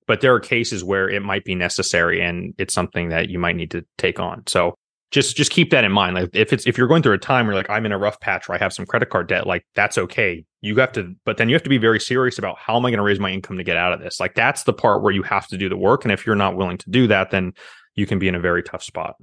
[0.06, 3.56] but there are cases where it might be necessary and it's something that you might
[3.56, 4.42] need to take on.
[4.46, 4.74] So
[5.10, 6.16] just just keep that in mind.
[6.16, 8.18] Like if it's if you're going through a time where like I'm in a rough
[8.20, 10.44] patch where I have some credit card debt, like that's okay.
[10.62, 12.90] You have to, but then you have to be very serious about how am I
[12.90, 14.18] going to raise my income to get out of this?
[14.18, 16.04] Like that's the part where you have to do the work.
[16.04, 17.52] And if you're not willing to do that, then
[17.94, 19.14] you can be in a very tough spot.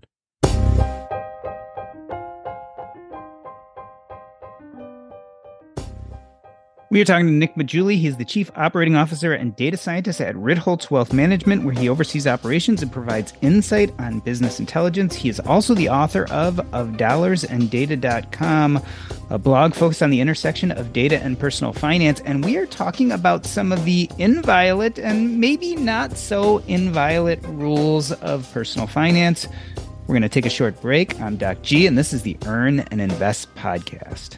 [6.93, 7.97] We are talking to Nick Maggiulli.
[7.97, 12.27] He's the Chief Operating Officer and Data Scientist at Ritholtz Wealth Management, where he oversees
[12.27, 15.15] operations and provides insight on business intelligence.
[15.15, 18.79] He is also the author of Of Dollars and Data.com,
[19.31, 22.19] a blog focused on the intersection of data and personal finance.
[22.25, 28.11] And we are talking about some of the inviolate and maybe not so inviolate rules
[28.11, 29.47] of personal finance.
[30.05, 31.19] We're going to take a short break.
[31.19, 34.37] I'm Doc G, and this is the Earn and Invest podcast.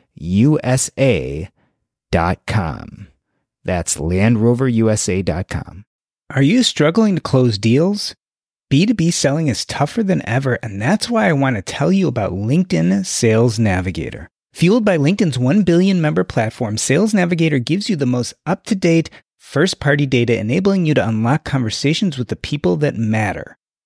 [0.19, 3.07] landroverusa.com.
[3.63, 5.85] That's landroverusa.com.
[6.33, 8.15] Are you struggling to close deals?
[8.71, 12.31] B2B selling is tougher than ever, and that's why I want to tell you about
[12.31, 14.29] LinkedIn Sales Navigator.
[14.53, 18.75] Fueled by LinkedIn's 1 billion member platform, Sales Navigator gives you the most up to
[18.75, 23.57] date, first party data, enabling you to unlock conversations with the people that matter.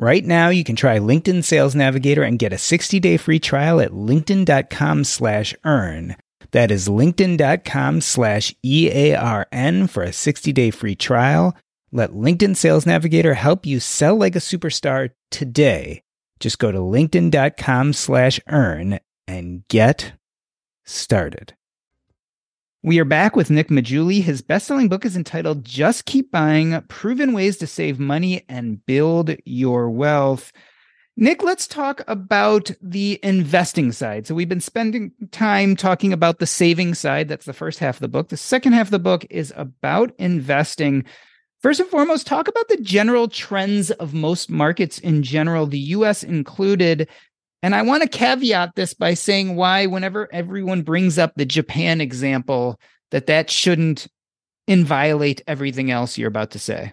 [0.00, 3.90] Right now, you can try LinkedIn Sales Navigator and get a 60-day free trial at
[3.90, 6.14] linkedin.com slash earn.
[6.52, 11.56] That is linkedin.com slash E-A-R-N for a 60-day free trial.
[11.90, 16.02] Let LinkedIn Sales Navigator help you sell like a superstar today.
[16.38, 20.12] Just go to linkedin.com slash earn and get
[20.84, 21.54] started.
[22.84, 24.22] We are back with Nick Maggiulli.
[24.22, 29.34] His best-selling book is entitled Just Keep Buying: Proven Ways to Save Money and Build
[29.44, 30.52] Your Wealth.
[31.16, 34.28] Nick, let's talk about the investing side.
[34.28, 37.26] So we've been spending time talking about the saving side.
[37.26, 38.28] That's the first half of the book.
[38.28, 41.04] The second half of the book is about investing.
[41.60, 46.22] First and foremost, talk about the general trends of most markets in general, the US
[46.22, 47.08] included.
[47.62, 52.00] And I want to caveat this by saying why, whenever everyone brings up the Japan
[52.00, 52.78] example,
[53.10, 54.06] that that shouldn't
[54.66, 56.92] inviolate everything else you're about to say.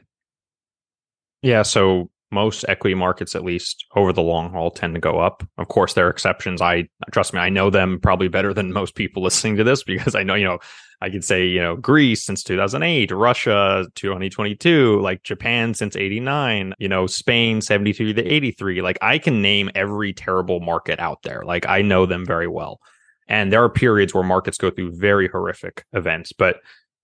[1.41, 1.62] Yeah.
[1.62, 5.41] So most equity markets, at least over the long haul, tend to go up.
[5.58, 6.62] Of course, there are exceptions.
[6.62, 10.13] I trust me, I know them probably better than most people listening to this because
[10.13, 10.60] I know, you know,
[11.02, 16.88] I could say, you know, Greece since 2008, Russia 2022, like Japan since 89, you
[16.88, 18.82] know, Spain 73 to 83.
[18.82, 21.43] Like I can name every terrible market out there.
[21.45, 22.80] Like I know them very well.
[23.28, 26.58] And there are periods where markets go through very horrific events, but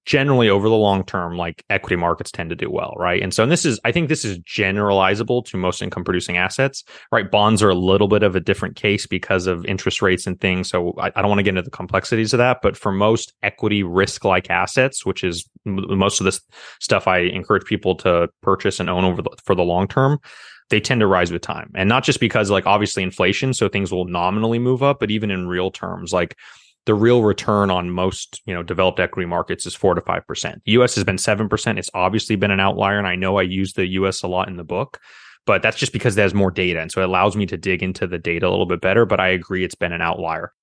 [0.06, 3.22] generally over the long term, like equity markets tend to do well, right?
[3.22, 6.84] And so and this is, I think this is generalizable to most income producing assets,
[7.12, 7.30] right?
[7.30, 10.70] Bonds are a little bit of a different case because of interest rates and things.
[10.70, 13.34] So I, I don't want to get into the complexities of that, but for most
[13.44, 16.42] equity risk like assets, which is m- most of this
[16.80, 20.20] stuff I encourage people to purchase and own over the, for the long term,
[20.72, 21.72] they tend to rise with time.
[21.76, 25.30] And not just because like obviously inflation, so things will nominally move up, but even
[25.30, 26.36] in real terms, like
[26.86, 30.62] the real return on most you know developed equity markets is four to five percent.
[30.66, 30.96] The U.S.
[30.96, 31.80] has been seven percent.
[31.80, 34.24] It's obviously been an outlier, and I know I use the U.S.
[34.24, 35.00] a lot in the book,
[35.46, 38.08] but that's just because there's more data, and so it allows me to dig into
[38.08, 39.06] the data a little bit better.
[39.06, 40.54] But I agree, it's been an outlier.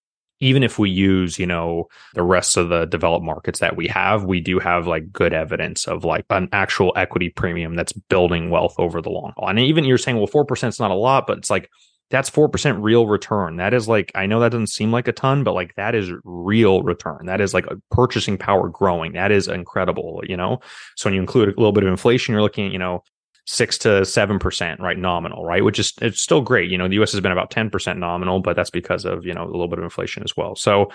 [0.40, 4.22] Even if we use, you know, the rest of the developed markets that we have,
[4.22, 8.76] we do have like good evidence of like an actual equity premium that's building wealth
[8.78, 9.48] over the long haul.
[9.48, 11.68] And even you're saying, well, four percent is not a lot, but it's like
[12.10, 13.56] that's 4% real return.
[13.56, 16.10] That is like, I know that doesn't seem like a ton, but like that is
[16.24, 17.26] real return.
[17.26, 19.12] That is like a purchasing power growing.
[19.12, 20.60] That is incredible, you know?
[20.96, 23.02] So when you include a little bit of inflation, you're looking at, you know,
[23.46, 24.98] six to seven percent, right?
[24.98, 25.64] Nominal, right?
[25.64, 26.70] Which is it's still great.
[26.70, 29.44] You know, the US has been about 10% nominal, but that's because of, you know,
[29.44, 30.54] a little bit of inflation as well.
[30.54, 30.90] So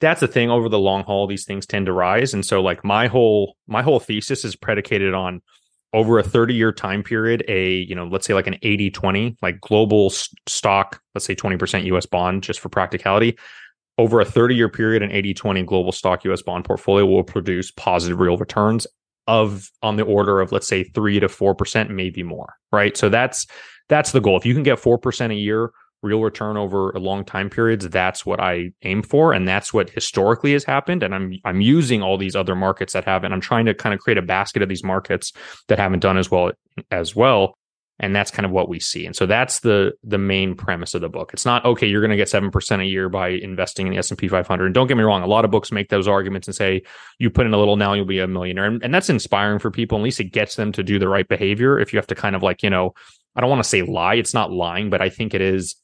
[0.00, 2.34] that's the thing over the long haul, these things tend to rise.
[2.34, 5.42] And so like my whole my whole thesis is predicated on
[5.92, 9.36] over a 30 year time period a you know let's say like an 80 20
[9.42, 10.10] like global
[10.46, 13.38] stock let's say 20% us bond just for practicality
[13.98, 17.70] over a 30 year period an 80 20 global stock us bond portfolio will produce
[17.70, 18.86] positive real returns
[19.28, 22.96] of on the order of let's say 3 to 4% maybe more right?
[22.96, 23.46] So that's
[23.88, 24.36] that's the goal.
[24.36, 25.70] If you can get 4% a year
[26.02, 29.90] real return over a long time periods that's what i aim for and that's what
[29.90, 33.66] historically has happened and i'm i'm using all these other markets that haven't i'm trying
[33.66, 35.32] to kind of create a basket of these markets
[35.68, 36.52] that haven't done as well
[36.90, 37.56] as well
[37.98, 41.00] and that's kind of what we see and so that's the the main premise of
[41.00, 41.30] the book.
[41.32, 44.28] It's not okay you're going to get 7% a year by investing in the s&p
[44.28, 46.82] 500 and don't get me wrong a lot of books make those arguments and say
[47.18, 49.70] you put in a little now you'll be a millionaire and, and that's inspiring for
[49.70, 52.14] people at least it gets them to do the right behavior if you have to
[52.14, 52.92] kind of like you know
[53.34, 55.76] i don't want to say lie it's not lying but i think it is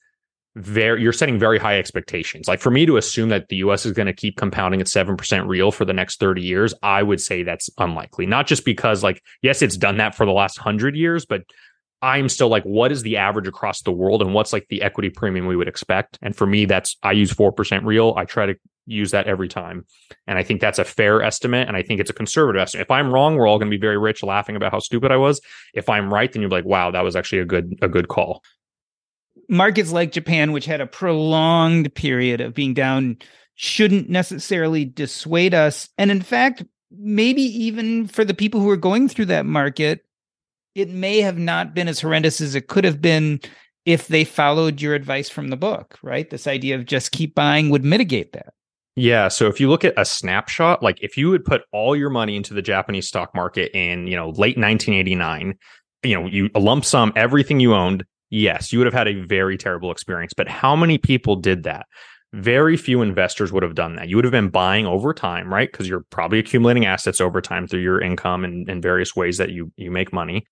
[0.54, 2.46] very you're setting very high expectations.
[2.46, 5.48] Like for me to assume that the US is going to keep compounding at 7%
[5.48, 8.26] real for the next 30 years, I would say that's unlikely.
[8.26, 11.42] Not just because like yes, it's done that for the last 100 years, but
[12.02, 15.08] I'm still like what is the average across the world and what's like the equity
[15.08, 16.18] premium we would expect?
[16.20, 18.14] And for me that's I use 4% real.
[18.16, 19.86] I try to use that every time.
[20.26, 22.82] And I think that's a fair estimate and I think it's a conservative estimate.
[22.82, 25.16] If I'm wrong, we're all going to be very rich laughing about how stupid I
[25.16, 25.40] was.
[25.72, 28.42] If I'm right, then you're like, "Wow, that was actually a good a good call."
[29.52, 33.18] Markets like Japan, which had a prolonged period of being down,
[33.54, 35.88] shouldn't necessarily dissuade us.
[35.98, 40.04] And in fact, maybe even for the people who are going through that market,
[40.74, 43.40] it may have not been as horrendous as it could have been
[43.84, 46.30] if they followed your advice from the book, right?
[46.30, 48.54] This idea of just keep buying would mitigate that.
[48.96, 49.28] Yeah.
[49.28, 52.36] So if you look at a snapshot, like if you would put all your money
[52.36, 55.58] into the Japanese stock market in, you know, late 1989,
[56.04, 59.20] you know, you a lump sum everything you owned, yes, you would have had a
[59.22, 60.32] very terrible experience.
[60.34, 61.86] But how many people did that?
[62.32, 64.08] Very few investors would have done that.
[64.08, 65.70] You would have been buying over time, right?
[65.70, 69.50] Because you're probably accumulating assets over time through your income and, and various ways that
[69.50, 70.46] you you make money.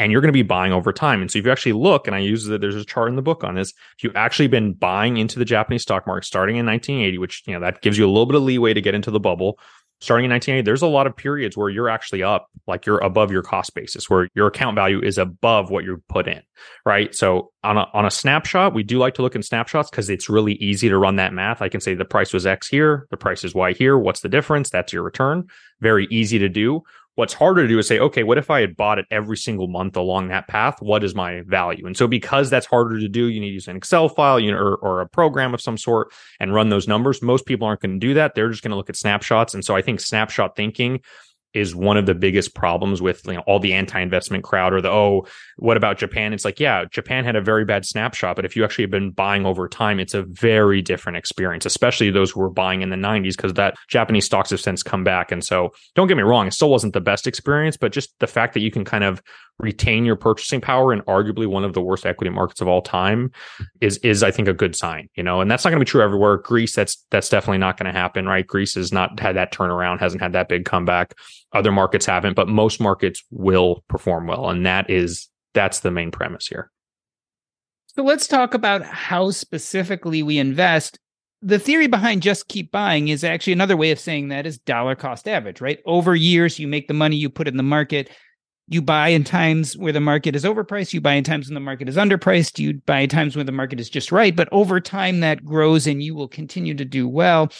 [0.00, 1.20] And you're going to be buying over time.
[1.20, 3.22] And so if you actually look, and I use that there's a chart in the
[3.22, 6.64] book on this, if you've actually been buying into the Japanese stock market starting in
[6.64, 9.12] 1980, which you know that gives you a little bit of leeway to get into
[9.12, 9.58] the bubble,
[10.00, 13.30] starting in 1980, there's a lot of periods where you're actually up, like you're above
[13.30, 16.40] your cost basis, where your account value is above what you put in,
[16.86, 17.14] right?
[17.14, 20.28] So on a on a snapshot, we do like to look in snapshots because it's
[20.28, 21.60] really easy to run that math.
[21.60, 23.98] I can say the price was X here, the price is Y here.
[23.98, 24.70] What's the difference?
[24.70, 25.46] That's your return.
[25.80, 26.82] Very easy to do.
[27.16, 29.66] What's harder to do is say, okay, what if I had bought it every single
[29.66, 30.80] month along that path?
[30.80, 31.86] What is my value?
[31.86, 34.52] And so, because that's harder to do, you need to use an Excel file, you
[34.52, 37.20] know, or, or a program of some sort and run those numbers.
[37.20, 38.34] Most people aren't going to do that.
[38.34, 39.54] They're just going to look at snapshots.
[39.54, 41.00] And so, I think snapshot thinking
[41.54, 44.90] is one of the biggest problems with you know, all the anti-investment crowd or the
[44.90, 45.26] oh
[45.56, 46.32] what about japan?
[46.32, 49.10] It's like yeah japan had a very bad snapshot but if you actually have been
[49.10, 52.96] buying over time it's a very different experience especially those who were buying in the
[52.96, 55.32] 90s because that japanese stocks have since come back.
[55.32, 58.26] And so don't get me wrong it still wasn't the best experience but just the
[58.26, 59.22] fact that you can kind of
[59.60, 63.30] retain your purchasing power in arguably one of the worst equity markets of all time
[63.80, 65.90] is is I think a good sign, you know, and that's not going to be
[65.90, 66.38] true everywhere.
[66.38, 68.46] Greece, that's that's definitely not going to happen, right?
[68.46, 71.14] Greece has not had that turnaround, hasn't had that big comeback.
[71.52, 76.10] Other markets haven't, but most markets will perform well, and that is that's the main
[76.10, 76.70] premise here.
[77.86, 80.98] So let's talk about how specifically we invest.
[81.42, 84.94] The theory behind just keep buying is actually another way of saying that is dollar
[84.94, 85.80] cost average, right?
[85.86, 88.10] Over years, you make the money you put in the market
[88.70, 91.60] you buy in times where the market is overpriced you buy in times when the
[91.60, 94.80] market is underpriced you buy in times when the market is just right but over
[94.80, 97.52] time that grows and you will continue to do well.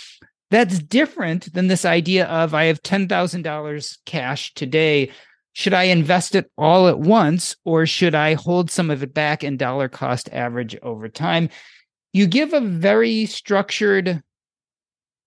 [0.50, 5.10] That's different than this idea of i have $10,000 cash today.
[5.52, 9.42] Should i invest it all at once or should i hold some of it back
[9.42, 11.50] and dollar cost average over time?
[12.12, 14.22] You give a very structured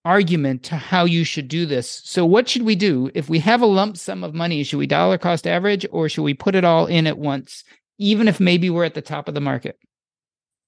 [0.05, 2.01] argument to how you should do this.
[2.03, 4.63] So, what should we do if we have a lump sum of money?
[4.63, 7.63] Should we dollar cost average or should we put it all in at once,
[7.97, 9.77] even if maybe we're at the top of the market?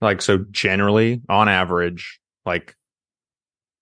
[0.02, 2.76] Like, so generally, on average, like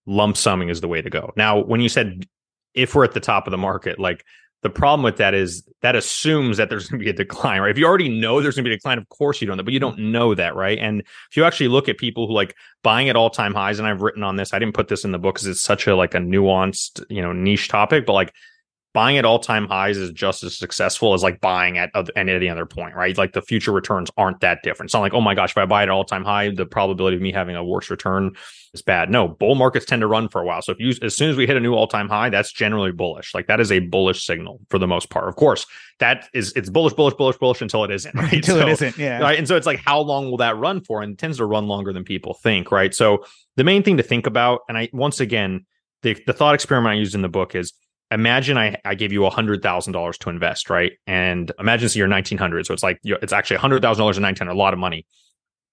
[0.06, 1.32] lump summing is the way to go.
[1.36, 2.26] Now, when you said
[2.74, 4.24] if we're at the top of the market, like
[4.64, 7.70] the problem with that is that assumes that there's going to be a decline, right?
[7.70, 9.62] If you already know there's going to be a decline, of course you don't know,
[9.62, 10.10] but you don't mm-hmm.
[10.10, 10.78] know that, right?
[10.78, 13.86] And if you actually look at people who like buying at all time highs, and
[13.86, 15.94] I've written on this, I didn't put this in the book because it's such a
[15.94, 18.32] like a nuanced, you know, niche topic, but like
[18.94, 22.48] buying at all time highs is just as successful as like buying at, at any
[22.48, 23.18] other point, right?
[23.18, 24.86] Like the future returns aren't that different.
[24.86, 27.16] It's not like, oh my gosh, if I buy at all time high, the probability
[27.16, 28.36] of me having a worse return
[28.72, 29.10] is bad.
[29.10, 30.62] No, bull markets tend to run for a while.
[30.62, 32.92] So if you, as soon as we hit a new all time high, that's generally
[32.92, 33.34] bullish.
[33.34, 35.28] Like that is a bullish signal for the most part.
[35.28, 35.66] Of course,
[35.98, 38.32] that is, it's bullish, bullish, bullish, bullish until it isn't, right?
[38.32, 38.96] until so, it isn't.
[38.96, 39.18] Yeah.
[39.18, 39.36] Right.
[39.36, 41.02] And so it's like, how long will that run for?
[41.02, 42.94] And it tends to run longer than people think, right?
[42.94, 43.24] So
[43.56, 45.66] the main thing to think about, and I, once again,
[46.02, 47.72] the, the thought experiment I used in the book is
[48.14, 50.92] imagine I, I gave you hundred thousand dollars to invest, right?
[51.06, 52.66] And imagine it's year 1900.
[52.66, 55.06] So it's like, it's actually hundred thousand dollars in 1900, a lot of money.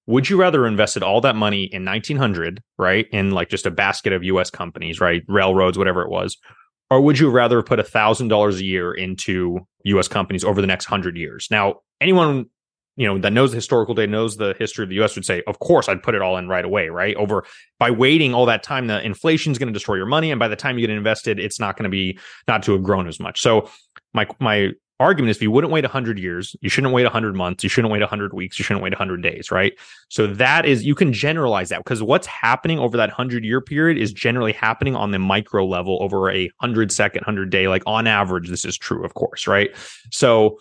[0.07, 3.05] Would you rather invested all that money in 1900, right?
[3.13, 5.21] In like just a basket of US companies, right?
[5.27, 6.37] Railroads, whatever it was.
[6.89, 10.85] Or would you rather put thousand dollars a year into US companies over the next
[10.85, 11.47] hundred years?
[11.51, 12.47] Now, anyone
[12.95, 15.41] you know that knows the historical data knows the history of the us would say
[15.47, 17.15] of course i'd put it all in right away right?
[17.15, 17.45] Over
[17.79, 20.47] by waiting all that time the inflation is going to destroy your money and by
[20.47, 22.17] the time you get invested it's not going to be
[22.47, 23.41] not to have grown as much.
[23.41, 23.69] So
[24.13, 27.63] my my argument is if you wouldn't wait 100 years you shouldn't wait 100 months
[27.63, 29.73] you shouldn't wait 100 weeks you shouldn't wait 100 days right?
[30.09, 33.97] So that is you can generalize that because what's happening over that 100 year period
[33.97, 38.05] is generally happening on the micro level over a 100 second 100 day like on
[38.05, 39.71] average this is true of course right?
[40.11, 40.59] So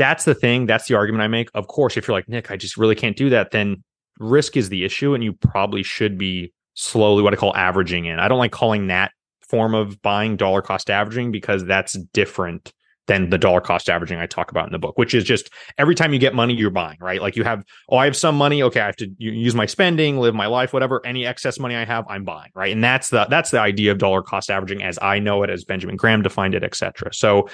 [0.00, 0.64] that's the thing.
[0.64, 1.50] That's the argument I make.
[1.52, 3.84] Of course, if you're like, Nick, I just really can't do that, then
[4.18, 5.12] risk is the issue.
[5.12, 8.18] And you probably should be slowly what I call averaging in.
[8.18, 9.12] I don't like calling that
[9.46, 12.72] form of buying dollar cost averaging because that's different
[13.08, 15.94] than the dollar cost averaging I talk about in the book, which is just every
[15.94, 17.20] time you get money, you're buying, right?
[17.20, 18.62] Like you have, oh, I have some money.
[18.62, 21.04] Okay, I have to use my spending, live my life, whatever.
[21.04, 22.72] Any excess money I have, I'm buying, right?
[22.72, 25.64] And that's the that's the idea of dollar cost averaging as I know it, as
[25.64, 27.12] Benjamin Graham defined it, etc.
[27.12, 27.50] So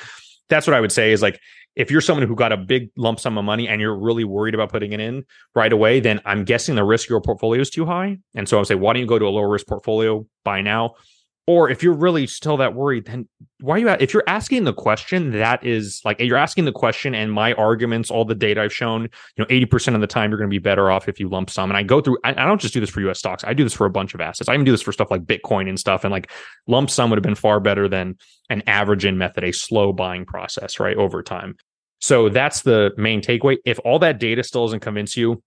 [0.48, 1.40] that's what I would say is like
[1.76, 4.54] if you're someone who got a big lump sum of money and you're really worried
[4.54, 5.24] about putting it in
[5.54, 8.16] right away, then I'm guessing the risk of your portfolio is too high.
[8.34, 10.62] And so I would say, why don't you go to a lower risk portfolio, buy
[10.62, 10.94] now?
[11.48, 13.28] Or if you're really still that worried, then
[13.60, 17.14] why are you if you're asking the question, that is like you're asking the question
[17.14, 20.38] and my arguments, all the data I've shown, you know, 80% of the time you're
[20.38, 21.70] going to be better off if you lump sum.
[21.70, 23.44] And I go through, I, I don't just do this for US stocks.
[23.44, 24.48] I do this for a bunch of assets.
[24.48, 26.02] I even do this for stuff like Bitcoin and stuff.
[26.02, 26.32] And like
[26.66, 28.16] lump sum would have been far better than
[28.50, 30.96] an average in method, a slow buying process, right?
[30.96, 31.56] Over time.
[32.00, 33.58] So that's the main takeaway.
[33.64, 35.42] If all that data still doesn't convince you,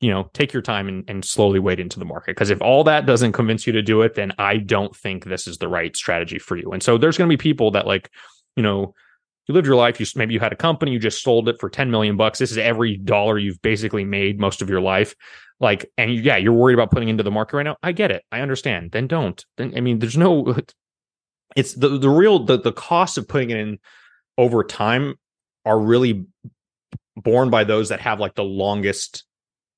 [0.00, 2.32] you know, take your time and, and slowly wade into the market.
[2.32, 5.46] Because if all that doesn't convince you to do it, then I don't think this
[5.46, 6.72] is the right strategy for you.
[6.72, 8.10] And so there's going to be people that like,
[8.56, 8.94] you know,
[9.46, 9.98] you lived your life.
[10.00, 12.38] You maybe you had a company, you just sold it for 10 million bucks.
[12.38, 15.14] This is every dollar you've basically made most of your life.
[15.60, 17.76] Like, and you, yeah, you're worried about putting into the market right now.
[17.82, 18.22] I get it.
[18.30, 18.90] I understand.
[18.90, 19.42] Then don't.
[19.56, 20.56] Then I mean, there's no
[21.56, 23.78] it's the the real the the cost of putting it in
[24.36, 25.14] over time
[25.64, 26.26] are really
[27.16, 29.24] borne by those that have like the longest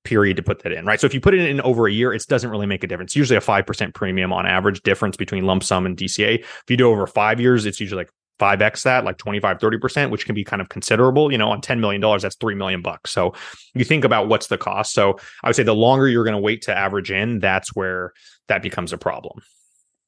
[0.08, 0.98] period to put that in, right?
[0.98, 3.10] So if you put it in over a year, it doesn't really make a difference.
[3.10, 6.40] It's usually a 5% premium on average difference between lump sum and DCA.
[6.40, 10.24] If you do over five years, it's usually like 5x that, like 25, 30%, which
[10.24, 11.30] can be kind of considerable.
[11.30, 13.10] You know, on $10 million, that's 3 million bucks.
[13.10, 13.34] So
[13.74, 14.94] you think about what's the cost.
[14.94, 18.12] So I would say the longer you're going to wait to average in, that's where
[18.46, 19.42] that becomes a problem.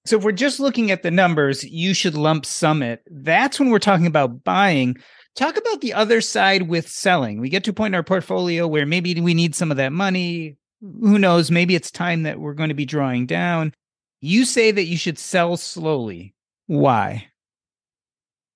[0.06, 3.02] So if we're just looking at the numbers, you should lump sum it.
[3.10, 4.96] That's when we're talking about buying.
[5.36, 7.40] Talk about the other side with selling.
[7.40, 9.92] We get to a point in our portfolio where maybe we need some of that
[9.92, 10.56] money.
[10.80, 11.50] Who knows?
[11.50, 13.72] Maybe it's time that we're going to be drawing down.
[14.20, 16.34] You say that you should sell slowly.
[16.66, 17.26] Why?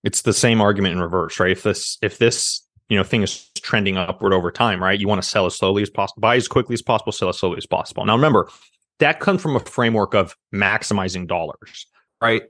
[0.03, 1.51] It's the same argument in reverse, right?
[1.51, 4.99] If this if this you know thing is trending upward over time, right?
[4.99, 7.39] You want to sell as slowly as possible, buy as quickly as possible, sell as
[7.39, 8.05] slowly as possible.
[8.05, 8.51] Now remember,
[8.99, 11.87] that comes from a framework of maximizing dollars,
[12.21, 12.43] right?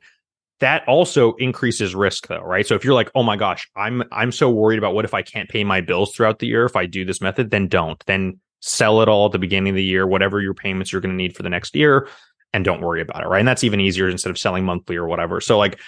[0.61, 2.67] That also increases risk though, right?
[2.67, 5.23] So if you're like, "Oh my gosh, I'm I'm so worried about what if I
[5.23, 8.03] can't pay my bills throughout the year if I do this method?" then don't.
[8.07, 11.13] Then sell it all at the beginning of the year, whatever your payments you're going
[11.13, 12.09] to need for the next year,
[12.53, 13.41] and don't worry about it, right?
[13.41, 15.41] And that's even easier instead of selling monthly or whatever.
[15.41, 15.79] So like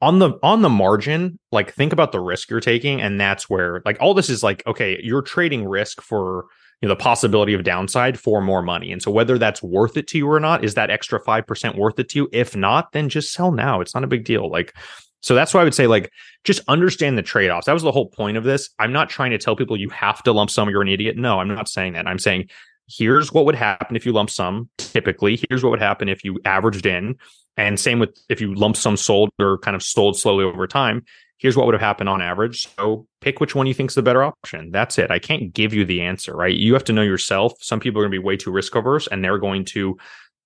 [0.00, 3.82] on the on the margin like think about the risk you're taking and that's where
[3.84, 6.46] like all this is like okay you're trading risk for
[6.80, 10.06] you know the possibility of downside for more money and so whether that's worth it
[10.06, 13.08] to you or not is that extra 5% worth it to you if not then
[13.08, 14.74] just sell now it's not a big deal like
[15.20, 16.12] so that's why I would say like
[16.44, 17.66] just understand the trade-offs.
[17.66, 18.70] That was the whole point of this.
[18.78, 21.16] I'm not trying to tell people you have to lump sum you're an idiot.
[21.16, 22.06] No, I'm not saying that.
[22.06, 22.48] I'm saying
[22.88, 25.42] here's what would happen if you lump sum typically.
[25.48, 27.16] Here's what would happen if you averaged in.
[27.56, 31.04] And same with if you lump sum sold or kind of sold slowly over time,
[31.38, 32.68] here's what would have happened on average.
[32.76, 34.70] So pick which one you think is the better option.
[34.70, 35.10] That's it.
[35.10, 36.54] I can't give you the answer, right?
[36.54, 37.52] You have to know yourself.
[37.60, 39.96] Some people are going to be way too risk averse and they're going to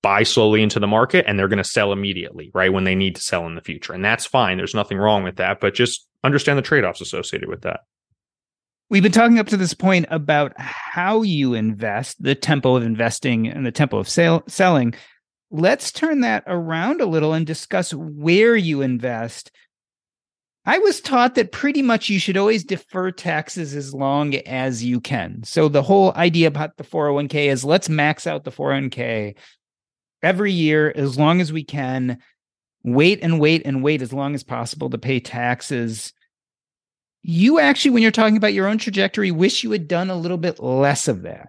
[0.03, 2.73] buy slowly into the market and they're going to sell immediately, right?
[2.73, 3.93] When they need to sell in the future.
[3.93, 4.57] And that's fine.
[4.57, 7.81] There's nothing wrong with that, but just understand the trade offs associated with that.
[8.91, 13.49] We've been talking up to this point about how you invest, the tempo of investing
[13.49, 14.95] and the tempo of sale, selling
[15.53, 19.53] let's turn that around a little and discuss where you invest.
[20.65, 25.01] I was taught that pretty much you should always defer taxes as long as you
[25.01, 25.43] can.
[25.43, 29.35] So the whole idea about the 401k is let's max out the 401k
[30.23, 32.19] every year as long as we can.
[32.85, 36.13] Wait and wait and wait as long as possible to pay taxes.
[37.23, 40.39] You actually, when you're talking about your own trajectory, wish you had done a little
[40.39, 41.49] bit less of that.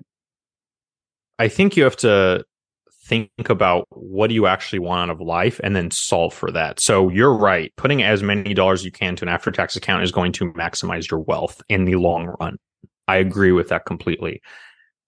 [1.37, 2.45] I think you have to
[3.03, 6.79] think about what do you actually want out of life and then solve for that.
[6.79, 7.73] So you're right.
[7.75, 11.11] Putting as many dollars you can to an after tax account is going to maximize
[11.11, 12.57] your wealth in the long run.
[13.07, 14.41] I agree with that completely.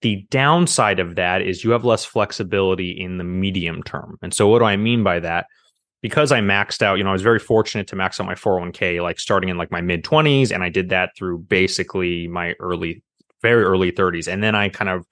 [0.02, 4.18] The downside of that is you have less flexibility in the medium term.
[4.20, 5.46] And so what do I mean by that?
[6.02, 9.02] Because I maxed out, you know, I was very fortunate to max out my 401k
[9.02, 13.02] like starting in like my mid 20s and I did that through basically my early
[13.40, 15.06] very early 30s and then I kind of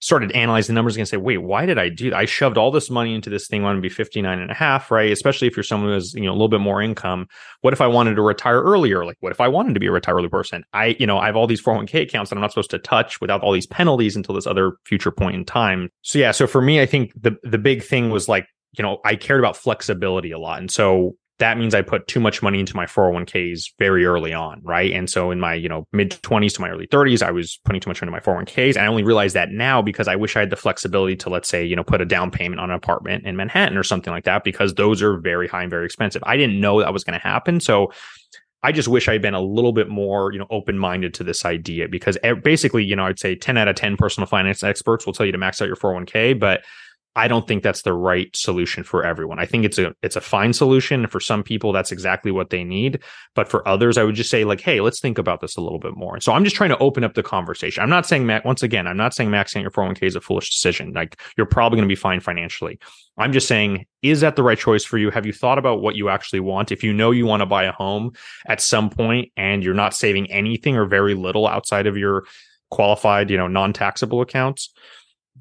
[0.00, 2.16] started analyzing the numbers and say, wait, why did I do that?
[2.16, 4.90] I shoved all this money into this thing when to be 59 and a half,
[4.90, 5.10] right?
[5.10, 7.26] Especially if you're someone who has, you know, a little bit more income.
[7.62, 9.04] What if I wanted to retire earlier?
[9.04, 10.64] Like, what if I wanted to be a retire early person?
[10.72, 13.20] I, you know, I have all these 401k accounts that I'm not supposed to touch
[13.20, 15.90] without all these penalties until this other future point in time.
[16.02, 18.46] So yeah, so for me, I think the the big thing was like,
[18.76, 20.60] you know, I cared about flexibility a lot.
[20.60, 24.60] And so that means I put too much money into my 401ks very early on,
[24.64, 24.90] right?
[24.92, 27.80] And so in my, you know, mid 20s to my early 30s, I was putting
[27.80, 28.74] too much into my 401ks.
[28.74, 31.48] And I only realized that now because I wish I had the flexibility to, let's
[31.48, 34.24] say, you know, put a down payment on an apartment in Manhattan or something like
[34.24, 36.22] that, because those are very high and very expensive.
[36.26, 37.60] I didn't know that was going to happen.
[37.60, 37.92] So
[38.64, 41.86] I just wish I'd been a little bit more, you know, open-minded to this idea
[41.88, 45.24] because basically, you know, I'd say 10 out of 10 personal finance experts will tell
[45.24, 46.64] you to max out your 401k, but
[47.18, 49.40] I don't think that's the right solution for everyone.
[49.40, 52.62] I think it's a it's a fine solution for some people that's exactly what they
[52.62, 53.02] need,
[53.34, 55.80] but for others I would just say like, "Hey, let's think about this a little
[55.80, 57.82] bit more." So I'm just trying to open up the conversation.
[57.82, 60.20] I'm not saying Mac once again, I'm not saying maxing out your 401k is a
[60.20, 60.92] foolish decision.
[60.92, 62.78] Like you're probably going to be fine financially.
[63.18, 65.10] I'm just saying, is that the right choice for you?
[65.10, 66.70] Have you thought about what you actually want?
[66.70, 68.12] If you know you want to buy a home
[68.46, 72.26] at some point and you're not saving anything or very little outside of your
[72.70, 74.72] qualified, you know, non-taxable accounts,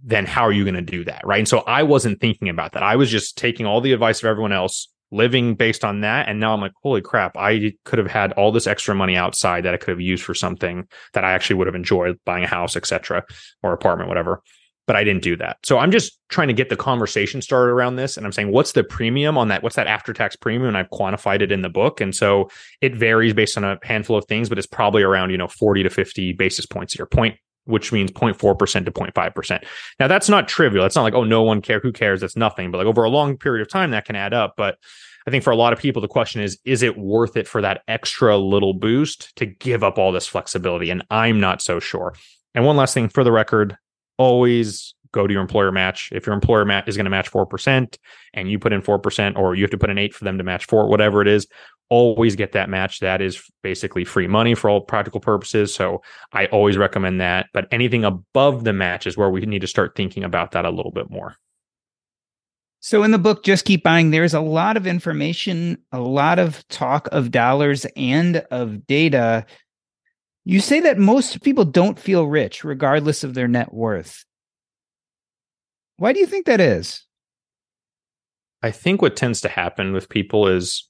[0.04, 1.22] then how are you going to do that?
[1.26, 1.40] Right.
[1.40, 2.84] And so I wasn't thinking about that.
[2.84, 6.28] I was just taking all the advice of everyone else, living based on that.
[6.28, 9.64] And now I'm like, holy crap, I could have had all this extra money outside
[9.66, 12.48] that I could have used for something that I actually would have enjoyed buying a
[12.48, 13.24] house, etc.,
[13.64, 14.42] or apartment, whatever.
[14.86, 15.58] But I didn't do that.
[15.66, 18.16] So I'm just trying to get the conversation started around this.
[18.16, 19.62] And I'm saying, what's the premium on that?
[19.62, 20.70] What's that after tax premium?
[20.70, 22.00] And I've quantified it in the book.
[22.00, 25.38] And so it varies based on a handful of things, but it's probably around, you
[25.38, 27.06] know, 40 to 50 basis points year.
[27.06, 27.36] Point
[27.68, 29.64] which means 0.4% to 0.5%.
[30.00, 30.86] Now that's not trivial.
[30.86, 32.22] It's not like, oh, no one care, who cares?
[32.22, 32.72] That's nothing.
[32.72, 34.56] But like over a long period of time, that can add up.
[34.58, 34.78] But
[35.28, 37.62] I think for a lot of people, the question is, is it worth it for
[37.62, 40.90] that extra little boost to give up all this flexibility?
[40.90, 42.14] And I'm not so sure.
[42.56, 43.78] And one last thing for the record,
[44.18, 46.10] always go to your employer match.
[46.14, 47.98] If your employer mat is going to match 4%
[48.34, 50.44] and you put in 4% or you have to put in 8 for them to
[50.44, 51.48] match 4, whatever it is,
[51.90, 53.00] always get that match.
[53.00, 55.74] That is basically free money for all practical purposes.
[55.74, 56.02] So
[56.34, 57.48] I always recommend that.
[57.54, 60.70] But anything above the match is where we need to start thinking about that a
[60.70, 61.36] little bit more.
[62.80, 66.68] So in the book Just Keep Buying there's a lot of information, a lot of
[66.70, 69.46] talk of dollars and of data.
[70.46, 74.24] You say that most people don't feel rich regardless of their net worth.
[75.98, 77.04] Why do you think that is?
[78.62, 80.88] I think what tends to happen with people is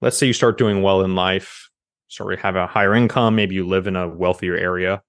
[0.00, 1.68] let's say you start doing well in life,
[2.08, 5.02] so you have a higher income, maybe you live in a wealthier area.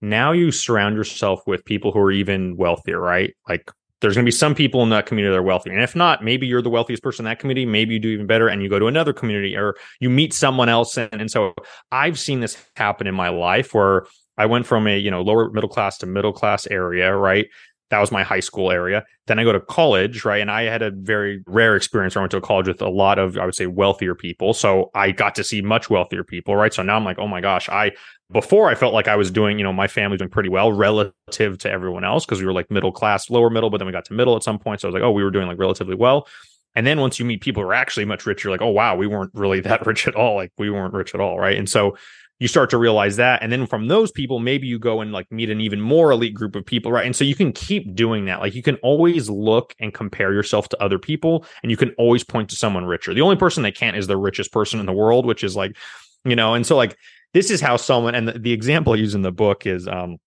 [0.00, 3.34] Now you surround yourself with people who are even wealthier, right?
[3.48, 3.70] Like
[4.00, 5.70] there's going to be some people in that community that are wealthy.
[5.70, 7.64] And if not, maybe you're the wealthiest person in that community.
[7.64, 10.68] Maybe you do even better and you go to another community or you meet someone
[10.68, 10.98] else.
[10.98, 11.54] And, and so
[11.90, 14.04] I've seen this happen in my life where
[14.36, 17.46] I went from a, you know, lower middle class to middle class area, right?
[17.94, 19.04] That was my high school area.
[19.28, 20.40] Then I go to college, right?
[20.40, 22.88] And I had a very rare experience where I went to a college with a
[22.88, 24.52] lot of, I would say, wealthier people.
[24.52, 26.74] So I got to see much wealthier people, right?
[26.74, 27.92] So now I'm like, oh my gosh, I,
[28.32, 31.56] before I felt like I was doing, you know, my family doing pretty well relative
[31.58, 34.06] to everyone else because we were like middle class, lower middle, but then we got
[34.06, 34.80] to middle at some point.
[34.80, 36.26] So I was like, oh, we were doing like relatively well.
[36.74, 39.06] And then once you meet people who are actually much richer, like, oh wow, we
[39.06, 40.34] weren't really that rich at all.
[40.34, 41.56] Like we weren't rich at all, right?
[41.56, 41.96] And so
[42.40, 45.30] you start to realize that and then from those people maybe you go and like
[45.30, 47.06] meet an even more elite group of people right?
[47.06, 48.40] And so you can keep doing that.
[48.40, 52.24] Like you can always look and compare yourself to other people and you can always
[52.24, 53.14] point to someone richer.
[53.14, 55.76] The only person that can't is the richest person in the world which is like
[56.24, 56.96] you know and so like
[57.32, 60.18] this is how someone and the, the example i use in the book is um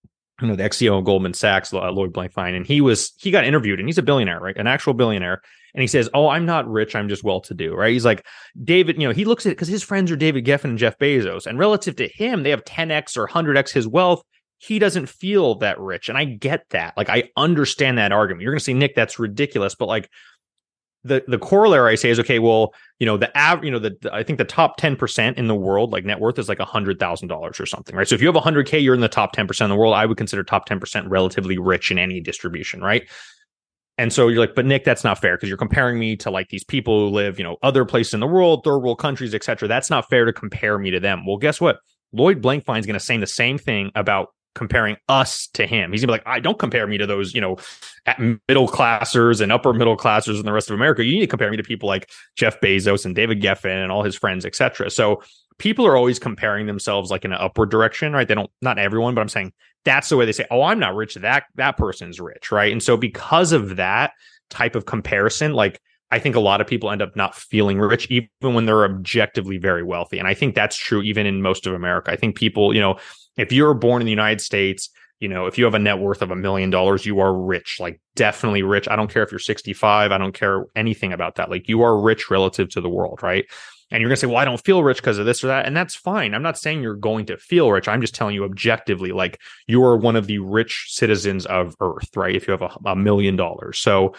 [0.42, 3.80] you know the ex-CEO of Goldman Sachs, Lloyd Blankfein, and he was he got interviewed,
[3.80, 5.42] and he's a billionaire, right, an actual billionaire,
[5.78, 7.94] and he says, "Oh, I'm not rich, I'm just well-to-do," right?
[7.94, 8.26] He's like
[8.64, 10.98] David, you know, he looks at it because his friends are David Geffen and Jeff
[10.98, 14.24] Bezos, and relative to him, they have 10x or 100x his wealth.
[14.58, 16.98] He doesn't feel that rich, and I get that.
[16.98, 18.42] Like, I understand that argument.
[18.42, 20.10] You're going to say, Nick, that's ridiculous, but like
[21.04, 22.40] the the corollary I say is okay.
[22.40, 25.38] Well, you know the average, you know the, the, I think the top ten percent
[25.38, 28.08] in the world, like net worth, is like a hundred thousand dollars or something, right?
[28.08, 29.80] So if you have a hundred k, you're in the top ten percent of the
[29.80, 29.94] world.
[29.94, 33.08] I would consider top ten percent relatively rich in any distribution, right?
[33.98, 36.50] And so you're like, but Nick, that's not fair because you're comparing me to like
[36.50, 39.68] these people who live, you know, other places in the world, third world countries, etc.
[39.68, 41.26] That's not fair to compare me to them.
[41.26, 41.80] Well, guess what?
[42.14, 45.92] Lloyd Blankfein is going to say the same thing about comparing us to him.
[45.92, 47.58] He's gonna be like, I don't compare me to those, you know,
[48.48, 51.06] middle classers and upper middle classers and the rest of America.
[51.06, 54.04] You need to compare me to people like Jeff Bezos and David Geffen and all
[54.04, 54.90] his friends, etc.
[54.90, 55.22] So
[55.60, 58.28] people are always comparing themselves like in an upward direction, right?
[58.28, 59.54] They don't, not everyone, but I'm saying
[59.86, 61.16] that's the way they say, oh, I'm not rich.
[61.16, 62.72] That that person's rich, right?
[62.72, 64.12] And so because of that
[64.50, 65.82] type of comparison, like
[66.12, 69.58] I think a lot of people end up not feeling rich, even when they're objectively
[69.58, 70.20] very wealthy.
[70.20, 72.12] And I think that's true even in most of America.
[72.12, 72.98] I think people, you know,
[73.36, 74.90] if you're born in the United States,
[75.20, 77.78] you know, if you have a net worth of a million dollars, you are rich,
[77.80, 78.88] like definitely rich.
[78.88, 80.12] I don't care if you're 65.
[80.12, 81.50] I don't care anything about that.
[81.50, 83.46] Like you are rich relative to the world, right?
[83.90, 85.66] And you're going to say, well, I don't feel rich because of this or that.
[85.66, 86.34] And that's fine.
[86.34, 87.88] I'm not saying you're going to feel rich.
[87.88, 92.16] I'm just telling you objectively, like you are one of the rich citizens of Earth,
[92.16, 92.36] right?
[92.36, 93.80] If you have a, a million dollars.
[93.80, 94.14] So,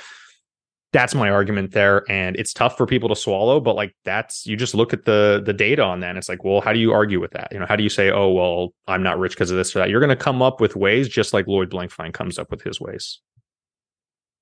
[0.93, 4.57] that's my argument there and it's tough for people to swallow but like that's you
[4.57, 6.93] just look at the the data on that and it's like well how do you
[6.93, 9.51] argue with that you know how do you say oh well i'm not rich because
[9.51, 12.13] of this or that you're going to come up with ways just like lloyd blankfein
[12.13, 13.21] comes up with his ways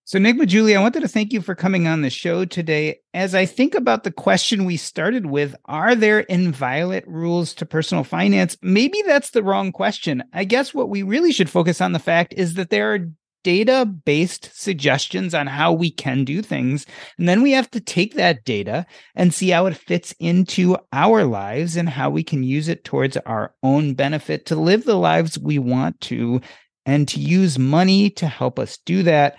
[0.07, 3.35] so nick Maggiulli, i wanted to thank you for coming on the show today as
[3.35, 8.57] i think about the question we started with are there inviolate rules to personal finance
[8.63, 12.33] maybe that's the wrong question i guess what we really should focus on the fact
[12.37, 13.11] is that there are
[13.47, 16.85] data based suggestions on how we can do things.
[17.17, 18.85] And then we have to take that data
[19.15, 23.17] and see how it fits into our lives and how we can use it towards
[23.19, 26.41] our own benefit to live the lives we want to
[26.87, 29.37] and to use money to help us do that.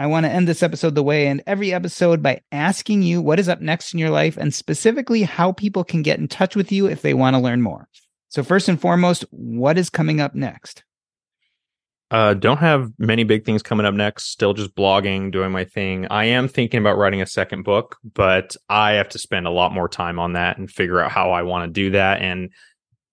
[0.00, 3.38] I want to end this episode the way and every episode by asking you what
[3.38, 6.72] is up next in your life and specifically how people can get in touch with
[6.72, 7.86] you if they want to learn more.
[8.30, 10.84] So, first and foremost, what is coming up next?
[12.10, 14.30] Uh, don't have many big things coming up next.
[14.30, 16.06] Still just blogging, doing my thing.
[16.10, 19.74] I am thinking about writing a second book, but I have to spend a lot
[19.74, 22.22] more time on that and figure out how I want to do that.
[22.22, 22.52] And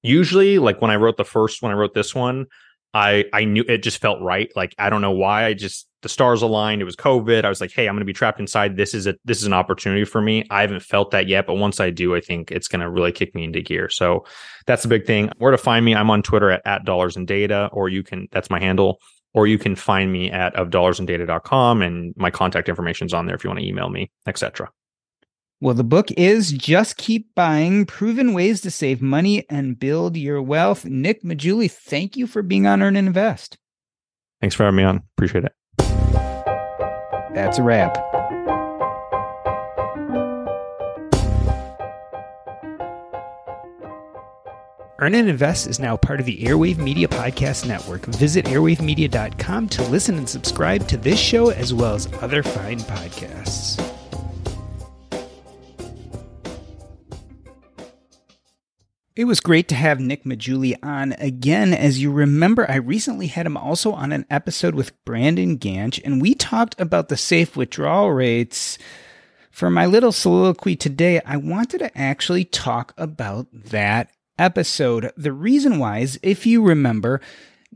[0.03, 2.45] usually, like when I wrote the first, when I wrote this one,
[2.93, 4.49] I I knew it just felt right.
[4.55, 5.43] Like I don't know why.
[5.43, 6.81] I just the stars aligned.
[6.81, 7.43] It was COVID.
[7.43, 8.77] I was like, hey, I'm going to be trapped inside.
[8.77, 10.45] This is a this is an opportunity for me.
[10.49, 13.11] I haven't felt that yet, but once I do, I think it's going to really
[13.11, 13.89] kick me into gear.
[13.89, 14.25] So
[14.65, 15.31] that's a big thing.
[15.37, 15.95] Where to find me?
[15.95, 18.99] I'm on Twitter at, at dollars and data, or you can that's my handle,
[19.33, 23.13] or you can find me at of dollars and data.com and my contact information is
[23.13, 24.69] on there if you want to email me, etc.
[25.59, 30.39] Well, the book is Just Keep Buying Proven Ways to Save Money and Build Your
[30.39, 30.85] Wealth.
[30.85, 33.57] Nick Maggiulli, thank you for being on Earn and Invest.
[34.39, 35.01] Thanks for having me on.
[35.17, 35.53] Appreciate it.
[37.37, 37.95] That's a wrap.
[44.97, 48.07] Earn and Invest is now part of the Airwave Media Podcast Network.
[48.07, 53.96] Visit airwavemedia.com to listen and subscribe to this show as well as other fine podcasts.
[59.17, 61.73] It was great to have Nick Maggiulli on again.
[61.73, 66.21] As you remember, I recently had him also on an episode with Brandon Ganch, and
[66.21, 68.77] we talked about the safe withdrawal rates.
[69.49, 75.11] For my little soliloquy today, I wanted to actually talk about that episode.
[75.17, 77.19] The reason why is if you remember,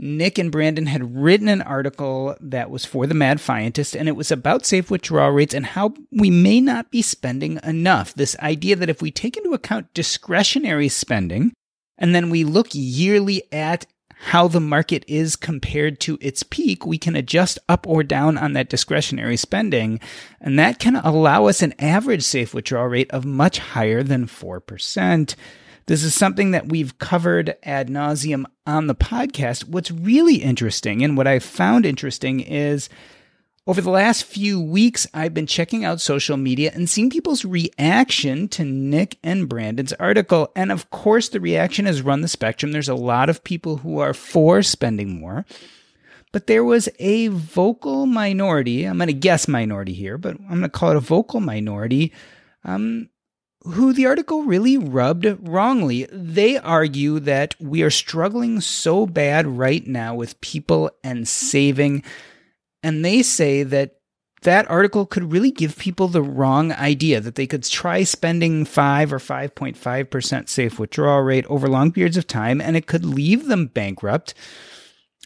[0.02, 4.16] Nick and Brandon had written an article that was for the Mad Fientist, and it
[4.16, 8.16] was about safe withdrawal rates and how we may not be spending enough.
[8.16, 11.54] This idea that if we take into account discretionary spending,
[12.00, 13.86] and then we look yearly at
[14.26, 18.54] how the market is compared to its peak, we can adjust up or down on
[18.54, 20.00] that discretionary spending,
[20.40, 25.36] and that can allow us an average safe withdrawal rate of much higher than 4%.
[25.88, 29.66] This is something that we've covered ad nauseum on the podcast.
[29.66, 32.90] What's really interesting and what I've found interesting is
[33.68, 38.48] over the last few weeks, I've been checking out social media and seeing people's reaction
[38.50, 40.52] to Nick and Brandon's article.
[40.56, 42.72] And of course, the reaction has run the spectrum.
[42.72, 45.46] There's a lot of people who are for spending more.
[46.32, 50.62] But there was a vocal minority, I'm going to guess minority here, but I'm going
[50.62, 52.14] to call it a vocal minority,
[52.64, 53.10] um,
[53.64, 56.08] who the article really rubbed wrongly.
[56.12, 62.04] They argue that we are struggling so bad right now with people and saving.
[62.82, 63.98] And they say that
[64.42, 69.14] that article could really give people the wrong idea that they could try spending 5
[69.14, 73.68] or 5.5% safe withdrawal rate over long periods of time and it could leave them
[73.68, 74.34] bankrupt.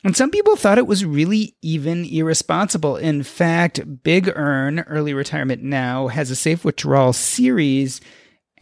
[0.04, 2.98] And some people thought it was really even irresponsible.
[2.98, 8.02] In fact, Big ERN, Early Retirement Now, has a safe withdrawal series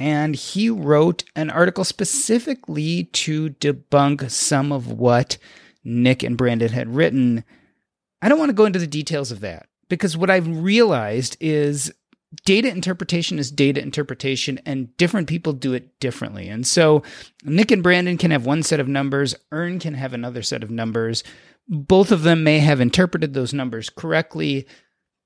[0.03, 5.37] and he wrote an article specifically to debunk some of what
[5.85, 7.45] Nick and Brandon had written.
[8.21, 11.89] I don't want to go into the details of that because what I've realized is
[12.43, 16.49] data interpretation is data interpretation and different people do it differently.
[16.49, 17.01] And so
[17.45, 20.69] Nick and Brandon can have one set of numbers, ERN can have another set of
[20.69, 21.23] numbers.
[21.69, 24.67] Both of them may have interpreted those numbers correctly,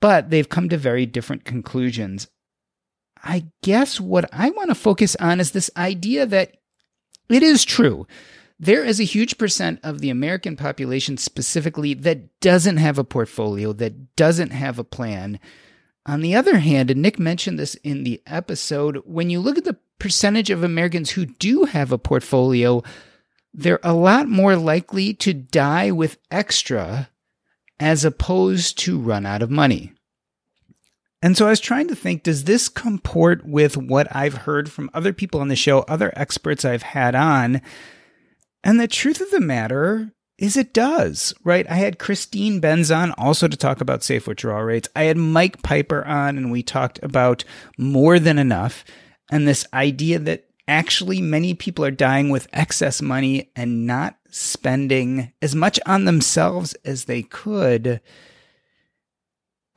[0.01, 2.28] but they've come to very different conclusions.
[3.24, 6.57] I guess what I want to focus on is this idea that
[7.30, 8.07] it is true.
[8.59, 13.74] There is a huge percent of the American population specifically that doesn't have a portfolio,
[13.74, 15.39] that doesn't have a plan.
[16.05, 19.65] On the other hand, and Nick mentioned this in the episode, when you look at
[19.65, 22.82] the percentage of Americans who do have a portfolio,
[23.53, 27.09] they're a lot more likely to die with extra
[27.80, 29.93] as opposed to run out of money.
[31.22, 34.89] And so I was trying to think does this comport with what I've heard from
[34.93, 37.61] other people on the show, other experts I've had on?
[38.63, 41.65] And the truth of the matter is it does, right?
[41.70, 44.89] I had Christine Benz on also to talk about safe withdrawal rates.
[44.95, 47.43] I had Mike Piper on and we talked about
[47.78, 48.86] more than enough
[49.32, 55.34] and this idea that actually many people are dying with excess money and not spending
[55.41, 58.01] as much on themselves as they could.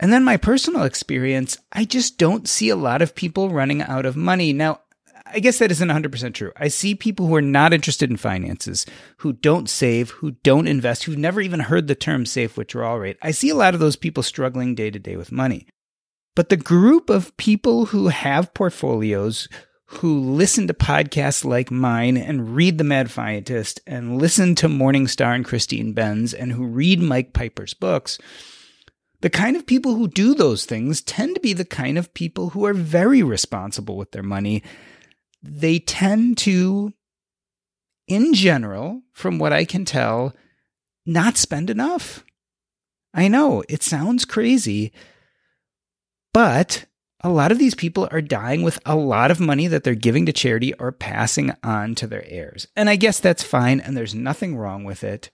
[0.00, 4.06] And then my personal experience, I just don't see a lot of people running out
[4.06, 4.54] of money.
[4.54, 4.80] Now,
[5.26, 6.52] I guess that isn't 100% true.
[6.56, 8.86] I see people who are not interested in finances,
[9.18, 13.18] who don't save, who don't invest, who've never even heard the term safe withdrawal rate.
[13.22, 15.68] I see a lot of those people struggling day to day with money.
[16.34, 19.48] But the group of people who have portfolios,
[19.84, 25.34] who listen to podcasts like mine and read The Mad Fientist and listen to Morningstar
[25.34, 28.18] and Christine Benz and who read Mike Piper's books,
[29.20, 32.50] the kind of people who do those things tend to be the kind of people
[32.50, 34.62] who are very responsible with their money.
[35.42, 36.92] They tend to,
[38.08, 40.34] in general, from what I can tell,
[41.04, 42.24] not spend enough.
[43.12, 44.92] I know it sounds crazy,
[46.32, 46.86] but
[47.22, 50.24] a lot of these people are dying with a lot of money that they're giving
[50.26, 52.66] to charity or passing on to their heirs.
[52.76, 55.30] And I guess that's fine, and there's nothing wrong with it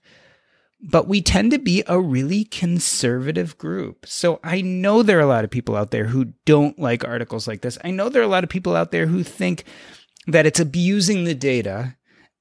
[0.79, 4.05] but we tend to be a really conservative group.
[4.05, 7.47] So I know there are a lot of people out there who don't like articles
[7.47, 7.77] like this.
[7.83, 9.63] I know there are a lot of people out there who think
[10.27, 11.95] that it's abusing the data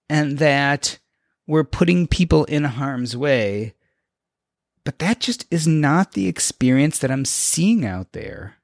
[0.09, 0.99] and that
[1.47, 3.75] we're putting people in harm's way.
[4.85, 8.57] But that just is not the experience that I'm seeing out there.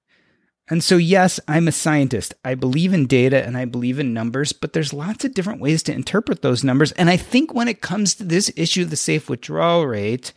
[0.72, 2.32] And so, yes, I'm a scientist.
[2.46, 5.82] I believe in data and I believe in numbers, but there's lots of different ways
[5.82, 6.92] to interpret those numbers.
[6.92, 10.32] And I think when it comes to this issue of the safe withdrawal rate,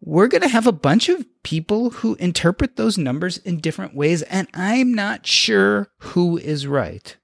[0.00, 4.22] we're going to have a bunch of people who interpret those numbers in different ways.
[4.22, 7.16] And I'm not sure who is right.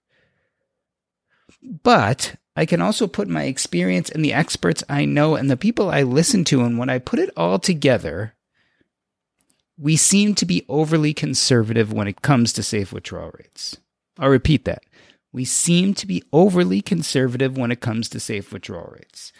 [1.82, 5.90] But I can also put my experience and the experts I know and the people
[5.90, 8.36] I listen to, and when I put it all together,
[9.80, 13.78] we seem to be overly conservative when it comes to safe withdrawal rates.
[14.18, 14.84] I'll repeat that.
[15.32, 19.32] We seem to be overly conservative when it comes to safe withdrawal rates.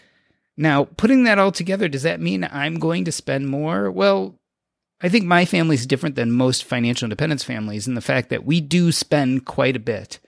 [0.57, 3.91] Now, putting that all together, does that mean I'm going to spend more?
[3.91, 4.37] Well,
[5.03, 8.45] I think my family is different than most financial independence families in the fact that
[8.45, 10.21] we do spend quite a bit.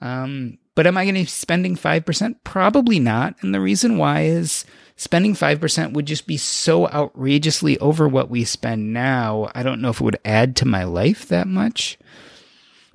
[0.00, 2.36] Um, but am I going to be spending 5%?
[2.44, 3.34] Probably not.
[3.40, 4.64] And the reason why is
[4.98, 9.50] spending 5% would just be so outrageously over what we spend now.
[9.54, 11.98] I don't know if it would add to my life that much.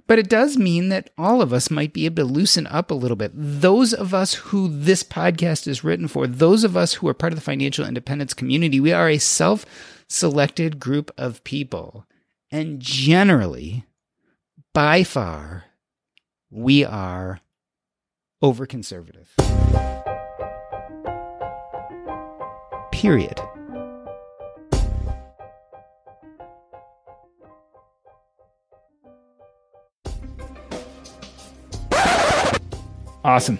[0.05, 2.93] But it does mean that all of us might be able to loosen up a
[2.93, 3.31] little bit.
[3.33, 7.31] Those of us who this podcast is written for, those of us who are part
[7.31, 9.65] of the financial independence community, we are a self
[10.09, 12.05] selected group of people.
[12.51, 13.85] And generally,
[14.73, 15.65] by far,
[16.51, 17.39] we are
[18.41, 19.33] over conservative.
[23.03, 23.37] Period.
[33.25, 33.59] Awesome.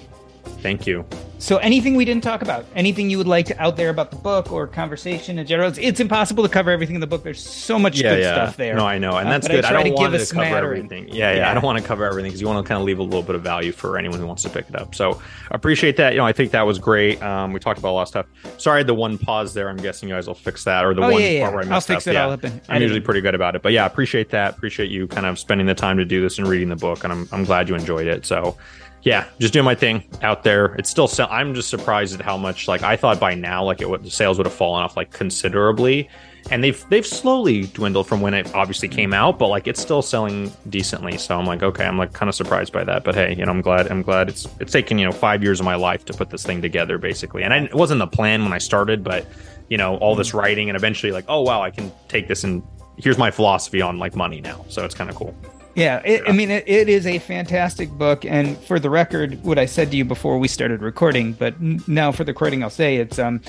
[0.62, 1.06] Thank you.
[1.44, 4.16] So, anything we didn't talk about, anything you would like to out there about the
[4.16, 7.22] book or conversation in general, it's, it's impossible to cover everything in the book.
[7.22, 8.34] There's so much yeah, good yeah.
[8.34, 8.76] stuff there.
[8.76, 9.66] No, I know, and Uh, that's I good.
[9.66, 11.10] I, try don't to want to cover everything.
[11.10, 11.52] Yeah, yeah, Yeah.
[11.52, 13.24] I don't want to cover everything because you want to kind of leave a little
[13.24, 14.96] bit of value for anyone who wants to pick it up.
[14.96, 15.22] So
[15.52, 16.14] appreciate that.
[16.14, 17.22] You know, I think that was great.
[17.22, 18.26] Um, we talked about a lot of stuff.
[18.58, 19.68] Sorry, the one pause there.
[19.68, 21.66] I'm guessing you guys will fix that, or the Oh, one yeah, part where I
[21.66, 22.14] messed I'll fix up.
[22.14, 24.56] it all up I'm usually pretty good about it, but yeah, appreciate that.
[24.56, 27.12] Appreciate you kind of spending the time to do this and reading the book, and
[27.12, 28.26] I'm I'm glad you enjoyed it.
[28.26, 28.56] So
[29.04, 30.76] yeah, just doing my thing out there.
[30.76, 33.82] It's still sell- I'm just surprised at how much like I thought by now like
[33.82, 36.10] it would the sales would have fallen off like considerably.
[36.52, 39.16] And they've they've slowly dwindled from when it obviously came mm.
[39.16, 41.18] out, but like it's still selling decently.
[41.18, 43.04] So I'm like, okay, I'm like kind of surprised by that.
[43.04, 45.60] But hey, you know, I'm glad I'm glad it's it's taken, you know, five years
[45.60, 47.44] of my life to put this thing together, basically.
[47.44, 49.26] And I, it wasn't the plan when I started, but
[49.70, 50.42] you know, all this mm.
[50.42, 52.64] writing and eventually like, oh wow, I can take this and
[52.98, 54.66] here's my philosophy on like money now.
[54.70, 55.36] So it's kind of cool.
[55.76, 58.26] Yeah, it, I mean, it, it is a fantastic book.
[58.26, 62.12] And for the record, what I said to you before we started recording, but now
[62.12, 63.42] for the recording, I'll say it's um,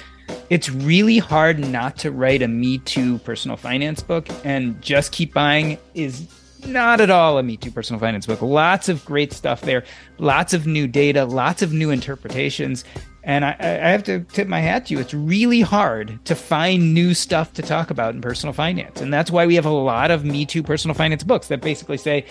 [0.49, 5.35] it's really hard not to write a Me Too personal finance book, and just keep
[5.35, 6.27] buying is
[6.66, 8.41] not at all a Me Too personal finance book.
[8.41, 9.85] Lots of great stuff there,
[10.18, 12.85] lots of new data, lots of new interpretations.
[13.27, 15.01] And I, I have to tip my hat to you.
[15.01, 19.01] It's really hard to find new stuff to talk about in personal finance.
[19.01, 21.97] And that's why we have a lot of Me Too personal finance books that basically
[21.97, 22.27] say,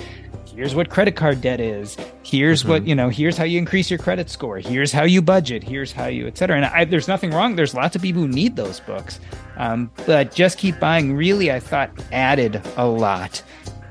[0.56, 1.98] here's what credit card debt is.
[2.22, 4.60] Here's what, you know, here's how you increase your credit score.
[4.60, 5.64] Here's how you budget.
[5.64, 6.58] Here's how you, et cetera.
[6.58, 7.56] And I, there's nothing wrong.
[7.56, 9.20] There's lots of people who need those books.
[9.58, 13.42] Um, but just keep buying really, I thought, added a lot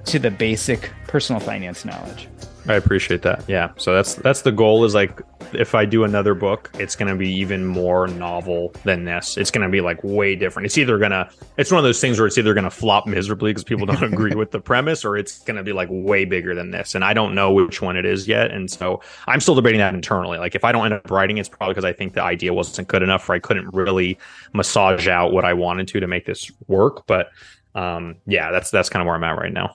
[0.05, 2.29] to the basic personal finance knowledge.
[2.69, 3.45] I appreciate that.
[3.49, 3.73] Yeah.
[3.77, 5.21] So that's that's the goal is like
[5.53, 9.37] if I do another book, it's going to be even more novel than this.
[9.37, 10.67] It's going to be like way different.
[10.67, 13.07] It's either going to it's one of those things where it's either going to flop
[13.07, 16.25] miserably because people don't agree with the premise or it's going to be like way
[16.25, 16.95] bigger than this.
[16.95, 18.53] And I don't know which one it is yet.
[18.53, 20.39] And so I'm still debating that internally.
[20.39, 22.87] Like if I don't end up writing, it's probably because I think the idea wasn't
[22.87, 24.19] good enough or I couldn't really
[24.53, 27.31] massage out what I wanted to to make this work, but
[27.75, 29.75] um yeah, that's that's kind of where I'm at right now.